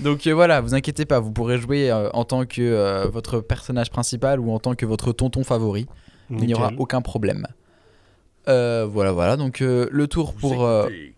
Donc 0.00 0.26
euh, 0.26 0.32
voilà, 0.34 0.60
vous 0.60 0.74
inquiétez 0.74 1.04
pas, 1.04 1.20
vous 1.20 1.30
pourrez 1.30 1.56
jouer 1.58 1.92
euh, 1.92 2.10
en 2.12 2.24
tant 2.24 2.44
que 2.44 2.60
euh, 2.60 3.06
votre 3.06 3.38
personnage 3.40 3.90
principal 3.90 4.40
ou 4.40 4.50
en 4.50 4.58
tant 4.58 4.74
que 4.74 4.84
votre 4.84 5.12
tonton 5.12 5.44
favori. 5.44 5.86
Il 6.30 6.38
n'y 6.46 6.54
aura 6.54 6.72
aucun 6.78 7.00
problème. 7.02 7.46
Euh, 8.48 8.86
voilà, 8.90 9.12
voilà. 9.12 9.36
Donc 9.36 9.60
euh, 9.62 9.86
le 9.92 10.08
tour 10.08 10.32
Vous 10.38 10.48
pour. 10.48 10.64
euh, 10.64 10.86
écoutez 10.88 11.14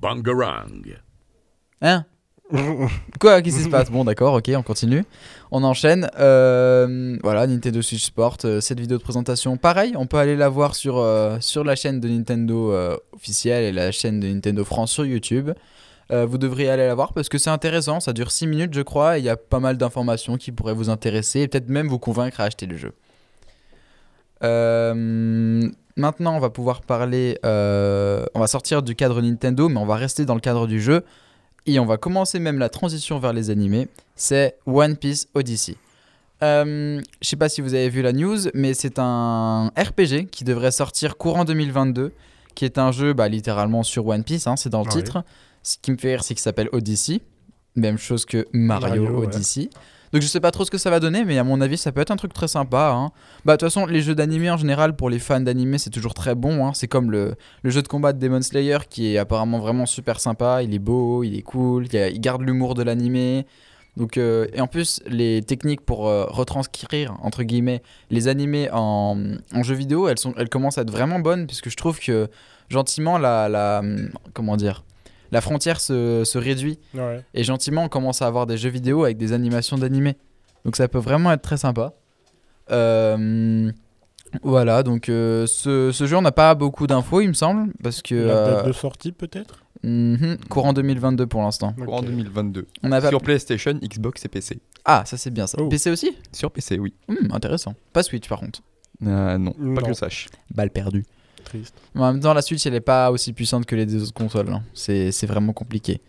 Bangarang. 0.00 0.96
Hein 1.80 2.04
Quoi 3.20 3.40
Qu'est-ce 3.40 3.56
qui 3.56 3.62
se 3.64 3.68
passe? 3.68 3.90
Bon, 3.90 4.04
d'accord, 4.04 4.34
ok, 4.34 4.50
on 4.54 4.62
continue. 4.62 5.04
On 5.50 5.64
enchaîne. 5.64 6.08
Euh, 6.18 7.16
voilà, 7.22 7.46
Nintendo 7.46 7.80
Switch 7.80 8.04
Sport, 8.04 8.36
euh, 8.44 8.60
cette 8.60 8.78
vidéo 8.78 8.98
de 8.98 9.02
présentation. 9.02 9.56
Pareil, 9.56 9.94
on 9.96 10.06
peut 10.06 10.18
aller 10.18 10.36
la 10.36 10.48
voir 10.48 10.74
sur, 10.74 10.98
euh, 10.98 11.38
sur 11.40 11.64
la 11.64 11.74
chaîne 11.74 12.00
de 12.00 12.08
Nintendo 12.08 12.72
euh, 12.72 12.96
officielle 13.12 13.64
et 13.64 13.72
la 13.72 13.92
chaîne 13.92 14.20
de 14.20 14.28
Nintendo 14.28 14.62
France 14.64 14.92
sur 14.92 15.06
YouTube. 15.06 15.50
Euh, 16.10 16.26
vous 16.26 16.36
devriez 16.36 16.68
aller 16.68 16.86
la 16.86 16.94
voir 16.94 17.12
parce 17.14 17.28
que 17.28 17.38
c'est 17.38 17.50
intéressant. 17.50 17.98
Ça 18.00 18.12
dure 18.12 18.30
6 18.30 18.46
minutes, 18.46 18.74
je 18.74 18.82
crois, 18.82 19.16
et 19.16 19.20
il 19.20 19.24
y 19.24 19.30
a 19.30 19.36
pas 19.36 19.60
mal 19.60 19.78
d'informations 19.78 20.36
qui 20.36 20.52
pourraient 20.52 20.74
vous 20.74 20.90
intéresser 20.90 21.40
et 21.40 21.48
peut-être 21.48 21.68
même 21.68 21.88
vous 21.88 21.98
convaincre 21.98 22.40
à 22.40 22.44
acheter 22.44 22.66
le 22.66 22.76
jeu. 22.76 22.92
Euh, 24.44 25.68
maintenant, 25.96 26.36
on 26.36 26.40
va 26.40 26.50
pouvoir 26.50 26.82
parler. 26.82 27.38
euh, 27.44 28.24
on 28.34 28.40
va 28.40 28.46
sortir 28.46 28.82
du 28.82 28.94
cadre 28.94 29.20
Nintendo, 29.22 29.68
mais 29.68 29.78
on 29.78 29.86
va 29.86 29.96
rester 29.96 30.24
dans 30.24 30.34
le 30.34 30.40
cadre 30.40 30.66
du 30.66 30.80
jeu. 30.80 31.02
Et 31.66 31.78
on 31.80 31.86
va 31.86 31.96
commencer 31.96 32.38
même 32.40 32.58
la 32.58 32.68
transition 32.68 33.18
vers 33.18 33.32
les 33.32 33.48
animés. 33.50 33.88
C'est 34.16 34.56
One 34.66 34.96
Piece 34.96 35.28
Odyssey. 35.34 35.76
Euh, 36.42 37.00
je 37.22 37.28
sais 37.28 37.36
pas 37.36 37.48
si 37.48 37.62
vous 37.62 37.72
avez 37.74 37.88
vu 37.88 38.02
la 38.02 38.12
news, 38.12 38.36
mais 38.52 38.74
c'est 38.74 38.98
un 38.98 39.68
RPG 39.78 40.26
qui 40.30 40.44
devrait 40.44 40.72
sortir 40.72 41.16
courant 41.16 41.44
2022, 41.46 42.12
qui 42.54 42.66
est 42.66 42.76
un 42.76 42.92
jeu 42.92 43.14
bah, 43.14 43.28
littéralement 43.28 43.82
sur 43.82 44.06
One 44.06 44.24
Piece, 44.24 44.46
hein, 44.46 44.56
c'est 44.56 44.68
dans 44.68 44.82
le 44.82 44.88
Ouais. 44.88 45.02
titre. 45.02 45.24
Ce 45.62 45.76
qui 45.80 45.90
me 45.90 45.96
fait 45.96 46.08
rire, 46.10 46.22
c'est 46.24 46.34
qu'il 46.34 46.42
s'appelle 46.42 46.68
Odyssey. 46.72 47.22
Même 47.76 47.96
chose 47.96 48.26
que 48.26 48.46
Mario, 48.52 49.04
Mario, 49.04 49.20
ouais. 49.20 49.26
Donc 50.14 50.22
je 50.22 50.28
sais 50.28 50.38
pas 50.38 50.52
trop 50.52 50.64
ce 50.64 50.70
que 50.70 50.78
ça 50.78 50.90
va 50.90 51.00
donner, 51.00 51.24
mais 51.24 51.38
à 51.38 51.42
mon 51.42 51.60
avis, 51.60 51.76
ça 51.76 51.90
peut 51.90 52.00
être 52.00 52.12
un 52.12 52.16
truc 52.16 52.32
très 52.32 52.46
sympa. 52.46 52.92
hein. 52.94 53.10
Bah 53.44 53.54
de 53.54 53.56
toute 53.56 53.68
façon, 53.68 53.84
les 53.84 54.00
jeux 54.00 54.14
d'animé 54.14 54.48
en 54.48 54.56
général, 54.56 54.94
pour 54.94 55.10
les 55.10 55.18
fans 55.18 55.40
d'animé, 55.40 55.76
c'est 55.76 55.90
toujours 55.90 56.14
très 56.14 56.36
bon. 56.36 56.64
hein. 56.64 56.70
C'est 56.72 56.86
comme 56.86 57.10
le, 57.10 57.34
jeu 57.64 57.82
de 57.82 57.88
combat 57.88 58.12
de 58.12 58.20
Demon 58.20 58.40
Slayer 58.40 58.78
qui 58.88 59.12
est 59.12 59.18
apparemment 59.18 59.58
vraiment 59.58 59.86
super 59.86 60.20
sympa. 60.20 60.62
Il 60.62 60.72
est 60.72 60.78
beau, 60.78 61.24
il 61.24 61.36
est 61.36 61.42
cool, 61.42 61.88
il, 61.92 62.20
garde 62.20 62.42
l'humour 62.42 62.74
de 62.74 62.84
l'animé. 62.84 63.44
Donc, 63.96 64.16
euh, 64.16 64.46
et 64.52 64.60
en 64.60 64.68
plus, 64.68 65.02
les 65.08 65.42
techniques 65.42 65.80
pour 65.80 66.06
euh, 66.06 66.26
retranscrire, 66.28 67.16
entre 67.20 67.42
guillemets, 67.42 67.82
les 68.10 68.28
animés 68.28 68.68
en, 68.72 69.18
en 69.52 69.62
jeu 69.64 69.74
vidéo, 69.74 70.08
elles, 70.08 70.48
commencent 70.48 70.78
à 70.78 70.82
être 70.82 70.92
vraiment 70.92 71.18
bonnes, 71.18 71.48
puisque 71.48 71.70
je 71.70 71.76
trouve 71.76 71.98
que 71.98 72.28
gentiment, 72.68 73.18
la, 73.18 73.82
comment 74.32 74.56
dire, 74.56 74.84
la 75.34 75.40
frontière 75.42 75.80
se, 75.80 76.22
se 76.24 76.38
réduit, 76.38 76.78
Ouais. 76.94 77.22
et 77.34 77.44
gentiment, 77.44 77.84
on 77.84 77.88
commence 77.88 78.22
à 78.22 78.26
avoir 78.26 78.46
des 78.46 78.56
jeux 78.56 78.70
vidéo 78.70 79.04
avec 79.04 79.18
des 79.18 79.32
animations 79.32 79.76
d'animés. 79.76 80.16
Donc 80.64 80.76
ça 80.76 80.88
peut 80.88 80.98
vraiment 80.98 81.30
être 81.32 81.42
très 81.42 81.58
sympa. 81.58 81.92
Euh, 82.70 83.70
voilà, 84.42 84.82
donc 84.82 85.08
euh, 85.08 85.46
ce, 85.46 85.92
ce 85.92 86.06
jeu, 86.06 86.16
on 86.16 86.22
n'a 86.22 86.32
pas 86.32 86.54
beaucoup 86.54 86.86
d'infos, 86.86 87.20
il 87.20 87.28
me 87.28 87.32
semble, 87.34 87.72
parce 87.82 88.00
que... 88.02 88.14
La 88.14 88.32
euh, 88.36 88.56
date 88.56 88.66
de 88.66 88.72
sortie 88.72 89.12
peut-être? 89.12 89.60
Mhm, 89.82 90.38
courant 90.48 90.72
2022 90.72 91.26
pour 91.26 91.42
l'instant. 91.42 91.74
Courant 91.74 91.98
Ok. 91.98 92.06
2022. 92.06 92.66
On 92.82 92.90
a 92.92 93.00
pas- 93.02 93.10
Sur 93.10 93.20
PlayStation, 93.20 93.74
Xbox 93.82 94.24
et 94.24 94.28
PC. 94.28 94.58
Ah, 94.86 95.02
ça 95.04 95.16
c'est 95.18 95.30
bien 95.30 95.46
ça. 95.46 95.58
Oh. 95.60 95.68
PC 95.68 95.90
aussi? 95.90 96.16
Sur 96.32 96.50
PC, 96.50 96.78
oui. 96.78 96.94
Hmm, 97.08 97.30
Intéressant. 97.32 97.74
Pas 97.92 98.02
Switch 98.02 98.26
par 98.28 98.40
contre. 98.40 98.60
Euh, 99.06 99.36
non, 99.36 99.52
pas 99.74 99.82
que 99.82 99.88
je 99.88 99.92
sache. 99.92 100.28
Balle 100.54 100.70
perdue. 100.70 101.04
Triste. 101.44 101.74
Mais 101.94 102.02
En 102.02 102.12
même 102.12 102.20
temps, 102.20 102.34
la 102.34 102.42
Switch, 102.42 102.66
elle 102.66 102.72
n'est 102.72 102.80
pas 102.80 103.10
aussi 103.10 103.32
puissante 103.32 103.66
que 103.66 103.76
les 103.76 103.86
deux 103.86 104.02
autres 104.02 104.12
consoles. 104.14 104.50
hein. 104.52 104.62
C'est 104.74 105.12
c'est 105.12 105.26
vraiment 105.26 105.52
compliqué. 105.52 106.00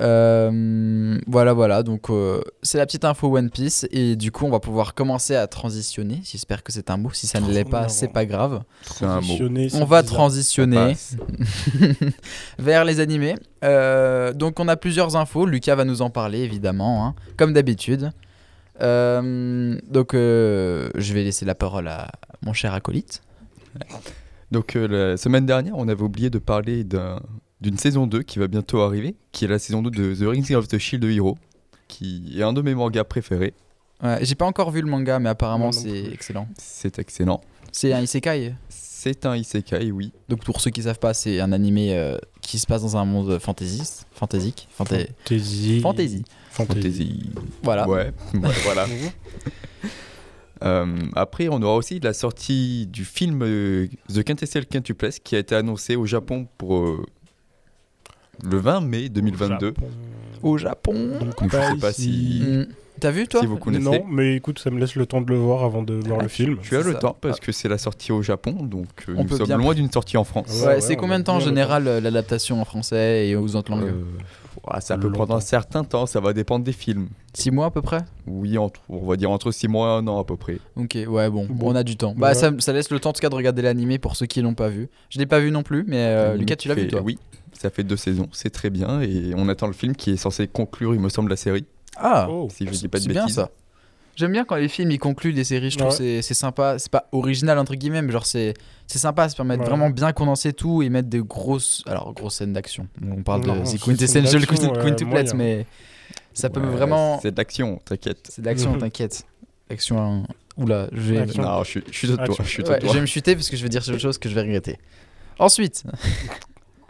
Euh, 0.00 1.18
voilà, 1.26 1.52
voilà. 1.54 1.82
Donc, 1.82 2.08
euh, 2.10 2.40
c'est 2.62 2.78
la 2.78 2.86
petite 2.86 3.04
info 3.04 3.36
One 3.36 3.50
Piece. 3.50 3.86
Et 3.90 4.14
du 4.16 4.30
coup, 4.30 4.44
on 4.46 4.50
va 4.50 4.60
pouvoir 4.60 4.94
commencer 4.94 5.34
à 5.34 5.46
transitionner. 5.48 6.20
J'espère 6.24 6.62
que 6.62 6.70
c'est 6.70 6.90
un 6.90 6.96
mot. 6.96 7.10
Si 7.12 7.26
ça 7.26 7.40
ne 7.40 7.50
l'est 7.50 7.64
pas, 7.64 7.88
c'est 7.88 8.08
pas 8.12 8.24
grave. 8.24 8.62
C'est 8.82 9.04
un 9.04 9.16
mot. 9.16 9.20
Transitionner, 9.22 9.68
On 9.74 9.84
va 9.84 10.02
bizarre. 10.02 10.16
transitionner 10.18 10.96
vers 12.58 12.84
les 12.84 13.00
animés. 13.00 13.34
Euh, 13.64 14.32
donc, 14.32 14.60
on 14.60 14.68
a 14.68 14.76
plusieurs 14.76 15.16
infos. 15.16 15.46
Lucas 15.46 15.74
va 15.74 15.84
nous 15.84 16.02
en 16.02 16.10
parler, 16.10 16.40
évidemment, 16.40 17.04
hein, 17.06 17.14
comme 17.36 17.52
d'habitude. 17.52 18.12
Euh, 18.80 19.76
donc, 19.90 20.14
euh, 20.14 20.90
je 20.94 21.12
vais 21.12 21.24
laisser 21.24 21.44
la 21.44 21.54
parole 21.56 21.88
à 21.88 22.08
mon 22.42 22.52
cher 22.52 22.72
acolyte. 22.74 23.22
Donc 24.50 24.76
euh, 24.76 25.10
la 25.10 25.16
semaine 25.16 25.44
dernière, 25.46 25.74
on 25.76 25.88
avait 25.88 26.02
oublié 26.02 26.30
de 26.30 26.38
parler 26.38 26.82
d'un- 26.84 27.20
d'une 27.60 27.76
saison 27.76 28.06
2 28.06 28.22
qui 28.22 28.38
va 28.38 28.46
bientôt 28.48 28.80
arriver, 28.80 29.14
qui 29.32 29.44
est 29.44 29.48
la 29.48 29.58
saison 29.58 29.82
2 29.82 29.90
de 29.90 30.14
The 30.14 30.28
Rings 30.28 30.54
of 30.54 30.68
the 30.68 30.78
Shield 30.78 31.04
Hero, 31.04 31.36
qui 31.88 32.34
est 32.38 32.42
un 32.42 32.52
de 32.52 32.62
mes 32.62 32.74
mangas 32.74 33.04
préférés. 33.04 33.52
Ouais, 34.02 34.18
j'ai 34.22 34.36
pas 34.36 34.46
encore 34.46 34.70
vu 34.70 34.80
le 34.80 34.86
manga, 34.88 35.18
mais 35.18 35.28
apparemment 35.28 35.72
c'est 35.72 36.04
excellent. 36.12 36.48
C'est 36.56 36.98
excellent. 36.98 37.40
C'est 37.72 37.92
un 37.92 38.00
isekai. 38.00 38.54
C'est 38.68 39.26
un 39.26 39.36
isekai, 39.36 39.90
oui. 39.90 40.12
Donc 40.28 40.44
pour 40.44 40.60
ceux 40.60 40.70
qui 40.70 40.82
savent 40.82 40.98
pas, 40.98 41.14
c'est 41.14 41.40
un 41.40 41.52
animé 41.52 41.94
euh, 41.94 42.16
qui 42.40 42.58
se 42.58 42.66
passe 42.66 42.82
dans 42.82 42.96
un 42.96 43.04
monde 43.04 43.38
fantaisiste, 43.38 44.06
fantaisique, 44.12 44.68
fanta- 44.76 45.06
Fantasy. 45.24 45.80
fantasy. 45.80 46.24
Fantasy. 46.52 46.82
Fantasy. 46.82 47.30
Voilà. 47.62 47.88
Ouais, 47.88 48.12
ouais, 48.34 48.50
voilà. 48.64 48.86
Euh, 50.64 50.86
après, 51.14 51.48
on 51.48 51.62
aura 51.62 51.76
aussi 51.76 52.00
la 52.00 52.12
sortie 52.12 52.86
du 52.86 53.04
film 53.04 53.40
euh, 53.42 53.86
The 54.12 54.22
Quintessential 54.24 54.66
Quintuplets 54.66 55.20
qui 55.22 55.36
a 55.36 55.38
été 55.38 55.54
annoncé 55.54 55.94
au 55.96 56.04
Japon 56.06 56.46
pour 56.58 56.78
euh, 56.78 57.04
le 58.44 58.58
20 58.58 58.80
mai 58.82 59.08
2022. 59.08 59.66
Japon. 59.68 59.88
Au 60.42 60.58
Japon. 60.58 61.10
Donc, 61.20 61.40
Donc, 61.40 61.50
je 61.52 61.56
sais 61.56 61.76
pas 61.80 61.92
si- 61.92 62.42
Hmm. 62.44 62.66
T'as 63.00 63.12
vu 63.12 63.28
toi 63.28 63.40
Si 63.42 63.46
vous 63.46 63.58
connaissez. 63.58 63.84
Non, 63.84 64.04
mais 64.10 64.34
écoute, 64.34 64.58
ça 64.58 64.70
me 64.70 64.80
laisse 64.80 64.96
le 64.96 65.06
temps 65.06 65.20
de 65.20 65.30
le 65.30 65.36
voir 65.38 65.62
avant 65.62 65.84
de 65.84 65.94
voir 65.94 66.16
Ah, 66.18 66.22
le 66.24 66.28
film. 66.28 66.56
Tu 66.60 66.76
as 66.76 66.80
le 66.82 66.94
ça. 66.94 66.98
temps 66.98 67.16
parce 67.20 67.38
que 67.38 67.52
c'est 67.52 67.68
la 67.68 67.78
sortie 67.78 68.10
au 68.10 68.22
Japon, 68.22 68.50
donc 68.64 68.88
euh, 69.08 69.14
On 69.16 69.22
nous 69.22 69.28
peut 69.28 69.36
sommes 69.36 69.46
bien- 69.46 69.56
loin 69.56 69.72
d'une 69.72 69.88
sortie 69.92 70.16
en 70.16 70.24
France. 70.24 70.48
Ouais, 70.48 70.60
Ouais, 70.66 70.74
ouais, 70.74 70.80
c'est 70.80 70.96
combien 70.96 71.20
de 71.20 71.24
temps 71.24 71.36
en 71.36 71.40
général 71.40 71.84
l'adaptation 71.84 72.60
en 72.60 72.64
français 72.64 73.28
et 73.28 73.36
aux 73.36 73.54
autres 73.54 73.70
langues 73.70 73.84
Euh, 73.84 74.02
ouais, 74.72 74.80
ça 74.80 74.96
peut 74.98 75.10
prendre 75.12 75.34
un 75.34 75.40
certain 75.40 75.84
temps, 75.84 76.06
ça 76.06 76.20
va 76.20 76.32
dépendre 76.32 76.64
des 76.64 76.72
films. 76.72 77.08
6 77.34 77.50
mois 77.50 77.66
à 77.66 77.70
peu 77.70 77.82
près? 77.82 78.00
Oui, 78.26 78.58
entre, 78.58 78.80
on 78.88 79.06
va 79.06 79.16
dire 79.16 79.30
entre 79.30 79.50
6 79.50 79.68
mois 79.68 79.88
et 79.88 79.98
un 79.98 80.06
an 80.08 80.18
à 80.20 80.24
peu 80.24 80.36
près. 80.36 80.58
Ok, 80.76 80.96
ouais, 81.08 81.30
bon, 81.30 81.46
Bon. 81.48 81.72
on 81.72 81.74
a 81.76 81.82
du 81.84 81.96
temps. 81.96 82.14
Bah, 82.16 82.28
Ouais. 82.28 82.34
ça, 82.34 82.50
ça 82.58 82.72
laisse 82.72 82.90
le 82.90 82.98
temps 83.00 83.10
en 83.10 83.12
tout 83.12 83.20
cas 83.20 83.28
de 83.28 83.34
regarder 83.34 83.62
l'animé 83.62 83.98
pour 83.98 84.16
ceux 84.16 84.26
qui 84.26 84.40
l'ont 84.42 84.54
pas 84.54 84.68
vu. 84.68 84.88
Je 85.10 85.18
l'ai 85.18 85.26
pas 85.26 85.40
vu 85.40 85.50
non 85.50 85.62
plus, 85.62 85.84
mais 85.86 85.98
euh, 85.98 86.34
Lucas, 86.36 86.56
tu 86.56 86.68
l'as 86.68 86.74
fait- 86.74 86.82
vu 86.82 86.88
toi? 86.88 87.00
Oui, 87.02 87.18
ça 87.52 87.70
fait 87.70 87.84
deux 87.84 87.96
saisons, 87.96 88.28
c'est 88.32 88.50
très 88.50 88.70
bien 88.70 89.00
et 89.00 89.32
on 89.36 89.48
attend 89.48 89.66
le 89.66 89.72
film 89.72 89.94
qui 89.94 90.10
est 90.10 90.16
censé 90.16 90.48
conclure, 90.48 90.94
il 90.94 91.00
me 91.00 91.08
semble, 91.08 91.30
la 91.30 91.36
série. 91.36 91.64
Ah, 91.96 92.28
Oh. 92.30 92.48
Si 92.50 92.66
je 92.66 92.70
dis 92.70 92.88
pas 92.88 92.98
de 92.98 93.02
c'est 93.04 93.08
bien 93.10 93.22
bêtises. 93.22 93.36
ça. 93.36 93.50
J'aime 94.18 94.32
bien 94.32 94.44
quand 94.44 94.56
les 94.56 94.66
films 94.68 94.90
ils 94.90 94.98
concluent 94.98 95.32
des 95.32 95.44
séries, 95.44 95.70
je 95.70 95.78
trouve 95.78 95.90
Ouais. 95.90 95.96
c'est 95.96 96.22
c'est 96.22 96.34
sympa. 96.34 96.76
C'est 96.80 96.90
pas 96.90 97.06
original 97.12 97.56
entre 97.58 97.76
guillemets, 97.76 98.02
mais 98.02 98.10
genre 98.10 98.26
c'est 98.26 98.54
c'est 98.88 98.98
sympa, 98.98 99.28
ça 99.28 99.36
permet 99.36 99.56
de 99.56 99.62
Ouais. 99.62 99.68
vraiment 99.68 99.90
bien 99.90 100.12
condenser 100.12 100.52
tout 100.52 100.82
et 100.82 100.88
mettre 100.88 101.08
des 101.08 101.20
grosses 101.22 101.82
alors 101.86 102.12
grosses 102.14 102.34
scènes 102.34 102.52
d'action. 102.52 102.88
On 103.00 103.22
parle 103.22 103.46
Non, 103.46 103.60
de 103.60 103.64
c'est 103.64 103.78
The 103.78 103.84
Quintessential 103.84 104.44
d'action, 104.44 104.72
Quintuplets, 104.72 105.34
mais 105.34 105.66
ça 106.34 106.50
peut 106.50 106.58
Ouais, 106.60 106.66
vraiment. 106.66 107.20
C'est 107.22 107.30
de 107.30 107.36
l'action, 107.36 107.80
t'inquiète. 107.84 108.28
C'est 108.28 108.42
de 108.42 108.46
l'action, 108.46 108.72
Mhm. 108.72 108.78
t'inquiète. 108.80 109.24
Action. 109.70 110.24
Oula, 110.56 110.88
je 110.90 111.00
vais. 111.12 111.18
Action. 111.20 111.42
Non, 111.44 111.62
je 111.62 111.68
suis, 111.70 111.82
je 111.88 111.96
suis 111.96 112.08
de 112.08 112.16
toi. 112.16 112.24
Action. 112.24 112.42
Je 112.44 112.48
suis 112.50 112.62
de 112.64 112.68
Ouais, 112.68 112.78
toi. 112.80 112.88
je 112.88 112.94
vais 112.94 113.00
me 113.00 113.06
chuter 113.06 113.36
parce 113.36 113.48
que 113.48 113.56
je 113.56 113.62
vais 113.62 113.68
dire 113.68 113.84
quelque 113.84 114.00
chose 114.00 114.18
que 114.18 114.28
je 114.28 114.34
vais 114.34 114.40
regretter. 114.40 114.78
Ensuite, 115.38 115.84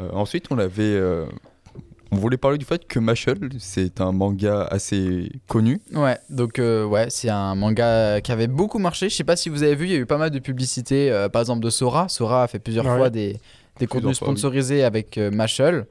Euh, 0.01 0.09
ensuite, 0.13 0.47
on 0.51 0.59
avait. 0.59 0.83
euh, 0.85 1.27
on 2.11 2.17
voulait 2.17 2.37
parler 2.37 2.59
du 2.59 2.65
fait 2.65 2.87
que 2.87 2.99
Mashal, 2.99 3.39
c'est 3.59 4.01
un 4.01 4.13
manga 4.13 4.63
assez 4.71 5.31
connu. 5.47 5.81
Ouais, 5.95 6.19
donc 6.31 6.59
euh, 6.59 6.85
ouais, 6.85 7.07
c'est 7.11 7.29
un 7.29 7.55
manga 7.55 8.21
qui 8.21 8.33
avait 8.33 8.47
beaucoup 8.47 8.79
marché. 8.79 9.09
Je 9.09 9.15
sais 9.15 9.25
pas 9.25 9.37
si 9.37 9.49
vous 9.49 9.63
avez 9.63 9.75
vu, 9.75 9.87
il 9.87 9.93
y 9.93 9.95
a 9.95 9.99
eu 9.99 10.07
pas 10.07 10.19
mal 10.19 10.31
de 10.31 10.39
publicité, 10.39 11.11
euh, 11.11 11.29
par 11.29 11.43
exemple 11.43 11.63
de 11.65 11.71
Sora. 11.71 12.09
Sora 12.09 12.45
a 12.45 12.47
fait 12.49 12.59
plusieurs 12.59 12.87
Ouais. 12.87 12.97
fois 12.97 13.11
des, 13.11 13.37
des 13.79 13.87
contenus 13.87 14.19
fois, 14.19 14.29
oui. 14.29 14.35
sponsorisés 14.35 14.85
avec 14.85 15.19
euh, 15.19 15.31
Mashal. 15.31 15.87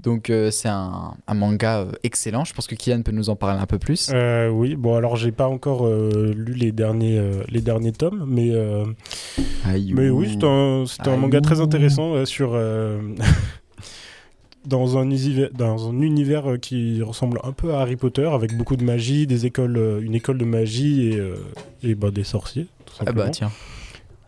Donc 0.00 0.30
euh, 0.30 0.52
c'est 0.52 0.68
un, 0.68 1.14
un 1.26 1.34
manga 1.34 1.80
euh, 1.80 1.90
excellent. 2.04 2.44
Je 2.44 2.54
pense 2.54 2.68
que 2.68 2.76
Kian 2.76 3.02
peut 3.02 3.10
nous 3.10 3.30
en 3.30 3.36
parler 3.36 3.60
un 3.60 3.66
peu 3.66 3.78
plus. 3.80 4.10
Euh, 4.14 4.48
oui, 4.48 4.76
bon 4.76 4.94
alors 4.94 5.16
j'ai 5.16 5.32
pas 5.32 5.48
encore 5.48 5.84
euh, 5.86 6.32
lu 6.36 6.52
les 6.54 6.70
derniers, 6.70 7.18
euh, 7.18 7.42
les 7.48 7.60
derniers 7.60 7.90
tomes, 7.90 8.24
mais, 8.28 8.50
euh, 8.52 8.84
mais 9.66 10.08
oui, 10.08 10.28
c'est 10.38 10.44
un, 10.46 10.84
c'est 10.86 11.08
un 11.08 11.16
manga 11.16 11.40
très 11.40 11.60
intéressant 11.60 12.14
euh, 12.14 12.24
sur 12.26 12.52
euh, 12.54 13.00
dans, 14.68 14.98
un 14.98 15.04
univers, 15.10 15.48
dans 15.52 15.88
un 15.90 16.00
univers 16.02 16.50
euh, 16.52 16.56
qui 16.58 17.02
ressemble 17.02 17.40
un 17.42 17.52
peu 17.52 17.74
à 17.74 17.80
Harry 17.80 17.96
Potter, 17.96 18.26
avec 18.32 18.56
beaucoup 18.56 18.76
de 18.76 18.84
magie, 18.84 19.26
des 19.26 19.46
écoles, 19.46 19.76
euh, 19.76 20.00
une 20.00 20.14
école 20.14 20.38
de 20.38 20.44
magie 20.44 21.08
et, 21.08 21.18
euh, 21.18 21.36
et 21.82 21.94
bah, 21.94 22.10
des 22.10 22.24
sorciers, 22.24 22.66
tout 22.86 22.94
Ah 23.00 23.04
simplement. 23.06 23.24
bah 23.26 23.30
tiens. 23.30 23.50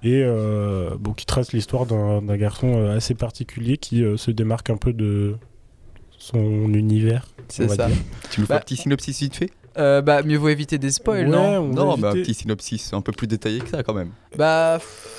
et 0.03 0.23
euh, 0.25 0.91
bon, 0.99 1.13
qui 1.13 1.27
trace 1.27 1.53
l'histoire 1.53 1.87
d'un 1.87 2.37
garçon 2.37 2.89
assez 2.89 3.15
particulier 3.15 3.77
qui 3.77 4.03
euh, 4.03 4.17
se 4.17 4.31
démarque 4.31 4.71
un 4.71 4.77
peu 4.77 4.93
de 4.93 5.37
son 6.19 6.39
univers. 6.75 7.27
on 7.39 7.43
C'est 7.49 7.67
va 7.67 7.75
ça. 7.75 7.87
dire. 7.87 7.97
Tu 8.31 8.41
nous 8.41 8.47
fais 8.47 8.55
Bah, 8.55 8.57
un 8.59 8.61
petit 8.61 8.77
synopsis 8.77 9.21
vite 9.21 9.37
fait? 9.37 9.51
Euh, 9.79 10.03
bah 10.03 10.23
mieux 10.25 10.37
vaut 10.37 10.49
éviter 10.49 10.79
des 10.79 10.91
spoils, 10.91 11.27
Ouais, 11.29 11.31
non? 11.33 11.63
Non, 11.69 11.97
mais 11.97 12.09
un 12.09 12.11
éviter- 12.11 12.23
petit 12.23 12.35
synopsis 12.35 12.93
un 12.93 13.01
peu 13.03 13.13
plus 13.13 13.29
détaillé 13.29 13.61
que 13.61 13.69
ça 13.69 13.85
quand 13.85 13.95
même. 13.95 14.11
Bah 14.37 14.79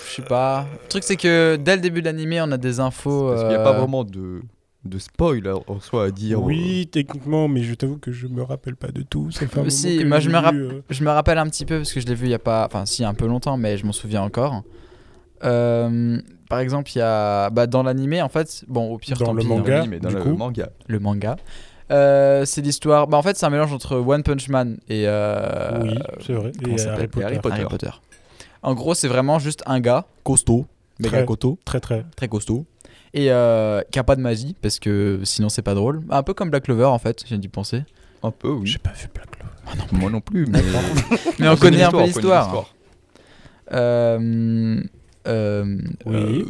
je 0.09 0.15
sais 0.15 0.21
pas. 0.27 0.67
Le 0.83 0.87
truc 0.89 1.03
c'est 1.05 1.15
que 1.15 1.55
dès 1.55 1.75
le 1.77 1.81
début 1.81 2.01
de 2.01 2.05
l'animé, 2.07 2.41
on 2.41 2.51
a 2.51 2.57
des 2.57 2.81
infos. 2.81 3.29
Parce 3.29 3.41
qu'il 3.41 3.49
n'y 3.49 3.55
a 3.55 3.63
pas 3.63 3.71
vraiment 3.79 4.03
de, 4.03 4.41
de 4.85 4.97
spoil 4.97 5.45
euh, 5.47 5.55
en 5.67 5.79
soi 5.79 6.05
à 6.05 6.11
dire. 6.11 6.41
Oui, 6.41 6.87
techniquement, 6.91 7.47
mais 7.47 7.61
je 7.63 7.73
t'avoue 7.75 7.97
que 7.97 8.11
je 8.11 8.27
me 8.27 8.41
rappelle 8.43 8.75
pas 8.75 8.87
de 8.89 9.01
tout. 9.03 9.29
Ça 9.31 9.47
fait 9.47 9.59
un 9.59 9.65
Euh, 9.65 9.69
si, 9.69 9.97
que 9.99 10.03
moi, 10.05 10.19
je 10.19 10.29
me 10.29 10.37
rapp- 10.37 10.55
euh, 10.55 10.81
Je 10.89 11.03
me 11.03 11.09
rappelle 11.11 11.37
un 11.37 11.45
petit 11.47 11.65
peu 11.65 11.77
parce 11.77 11.93
que 11.93 11.99
je 11.99 12.07
l'ai 12.07 12.15
vu 12.15 12.25
il 12.27 12.31
y 12.31 12.35
a 12.35 12.39
pas, 12.39 12.65
enfin 12.65 12.85
si 12.85 13.03
un 13.05 13.13
peu 13.13 13.27
longtemps, 13.27 13.57
mais 13.57 13.77
je 13.77 13.85
m'en 13.85 13.91
souviens 13.91 14.21
encore. 14.23 14.63
Euh, 15.43 16.19
par 16.49 16.59
exemple, 16.59 16.91
il 16.93 16.99
y 16.99 17.01
a 17.01 17.49
bah, 17.49 17.65
dans 17.67 17.83
l'animé 17.83 18.21
en 18.21 18.29
fait, 18.29 18.63
bon 18.67 18.91
au 18.91 18.97
pire 18.97 19.17
Dans 19.17 19.25
tant 19.27 19.33
le 19.33 19.41
pis, 19.41 19.47
hein, 19.47 19.49
manga, 19.49 19.83
et 19.85 19.99
dans 19.99 20.09
du 20.09 20.15
le 20.15 20.21
coup. 20.21 20.35
manga. 20.35 20.69
le 20.87 20.99
manga. 20.99 21.35
Euh, 21.91 22.45
c'est 22.45 22.61
l'histoire. 22.61 23.07
Bah 23.07 23.17
en 23.17 23.21
fait, 23.21 23.37
c'est 23.37 23.45
un 23.45 23.49
mélange 23.49 23.73
entre 23.73 23.97
One 23.97 24.23
Punch 24.23 24.49
Man 24.49 24.77
et. 24.87 25.03
euh, 25.07 25.79
oui, 25.83 25.99
c'est 26.25 26.33
vrai. 26.33 26.51
Et 26.67 26.79
Harry 26.81 27.07
Potter. 27.07 27.25
Harry 27.25 27.39
Potter. 27.39 27.53
Harry 27.55 27.65
Potter. 27.65 27.89
En 28.63 28.73
gros, 28.75 28.93
c'est 28.93 29.07
vraiment 29.07 29.39
juste 29.39 29.63
un 29.65 29.79
gars 29.79 30.05
costaud, 30.23 30.65
méga 30.99 31.17
Très. 31.17 31.25
costaud, 31.25 31.57
Très 31.65 31.79
très. 31.79 32.05
très 32.15 32.27
costaud, 32.27 32.65
et 33.13 33.31
euh, 33.31 33.81
qui 33.91 33.99
a 33.99 34.03
pas 34.03 34.15
de 34.15 34.21
magie 34.21 34.55
parce 34.61 34.79
que 34.79 35.19
sinon 35.23 35.49
c'est 35.49 35.61
pas 35.61 35.73
drôle. 35.73 36.01
Un 36.09 36.23
peu 36.23 36.33
comme 36.33 36.49
Black 36.49 36.63
Clover 36.63 36.85
en 36.85 36.99
fait, 36.99 37.23
j'ai 37.27 37.37
dû 37.37 37.49
penser. 37.49 37.83
Un 38.23 38.31
peu, 38.31 38.49
oui. 38.49 38.67
J'ai 38.67 38.77
pas 38.77 38.91
vu 38.91 39.07
Black 39.13 39.29
Clover. 39.31 39.87
Moi 39.93 40.09
non 40.11 40.21
plus, 40.21 40.45
mais. 40.47 40.61
Mais 41.39 41.47
on 41.47 41.55
connaît 41.55 41.81
un 41.83 41.89
peu 41.91 41.97
on 41.97 41.99
connaît 42.01 42.07
l'histoire. 42.13 42.73
Euh, 43.73 44.81
euh, 45.27 45.77
Oui. 46.05 46.45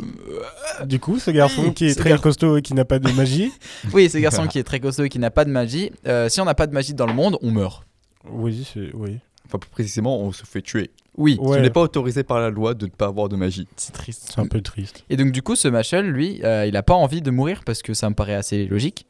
euh, 0.80 0.86
Du 0.86 1.00
coup, 1.00 1.20
ce 1.20 1.32
garçon 1.32 1.64
Oui, 1.68 1.74
qui 1.74 1.86
est 1.88 1.96
très 1.96 2.10
gar- 2.12 2.22
costaud 2.22 2.58
et 2.58 2.62
qui 2.62 2.74
n'a 2.74 2.86
pas 2.86 3.00
de 3.00 3.12
magie. 3.12 3.52
oui, 3.94 4.10
ce 4.10 4.18
garçon 4.18 4.48
qui 4.48 4.60
est 4.60 4.64
très 4.64 4.80
costaud 4.80 5.04
et 5.04 5.10
qui 5.10 5.20
n'a 5.20 5.30
pas 5.32 5.46
de 5.46 5.52
magie. 5.52 5.92
euh, 6.08 6.30
si 6.30 6.42
on 6.42 6.46
n'a 6.46 6.56
pas 6.56 6.68
de 6.68 6.74
magie 6.74 6.94
dans 6.94 7.06
le 7.06 7.14
monde, 7.14 7.38
on 7.42 7.52
meurt. 7.52 7.86
oui, 8.30 8.68
c'est 8.74 8.90
oui. 8.94 9.20
Enfin, 9.46 9.58
plus 9.60 9.70
précisément, 9.70 10.20
on 10.22 10.32
se 10.32 10.46
fait 10.46 10.62
tuer. 10.62 10.90
Oui, 11.18 11.38
Ouais. 11.42 11.58
Ce 11.58 11.62
n'est 11.62 11.70
pas 11.70 11.82
autorisé 11.82 12.24
par 12.24 12.40
la 12.40 12.50
loi 12.50 12.74
de 12.74 12.86
ne 12.86 12.92
pas 12.92 13.08
avoir 13.08 13.28
de 13.30 13.36
magie. 13.36 13.68
c'est 13.76 13.92
triste. 13.92 14.32
C'est 14.34 14.40
un 14.40 14.48
peu 14.48 14.62
triste. 14.62 15.04
Et 15.10 15.18
donc 15.18 15.32
du 15.32 15.42
coup, 15.42 15.56
ce 15.56 15.68
Machel, 15.68 16.08
lui, 16.10 16.42
euh, 16.44 16.66
il 16.66 16.76
a 16.78 16.84
pas 16.84 16.94
envie 16.94 17.22
de 17.22 17.32
mourir 17.32 17.62
parce 17.66 17.82
que 17.82 17.94
ça 17.94 18.10
me 18.10 18.16
paraît 18.16 18.36
assez 18.36 18.66
logique. 18.66 19.06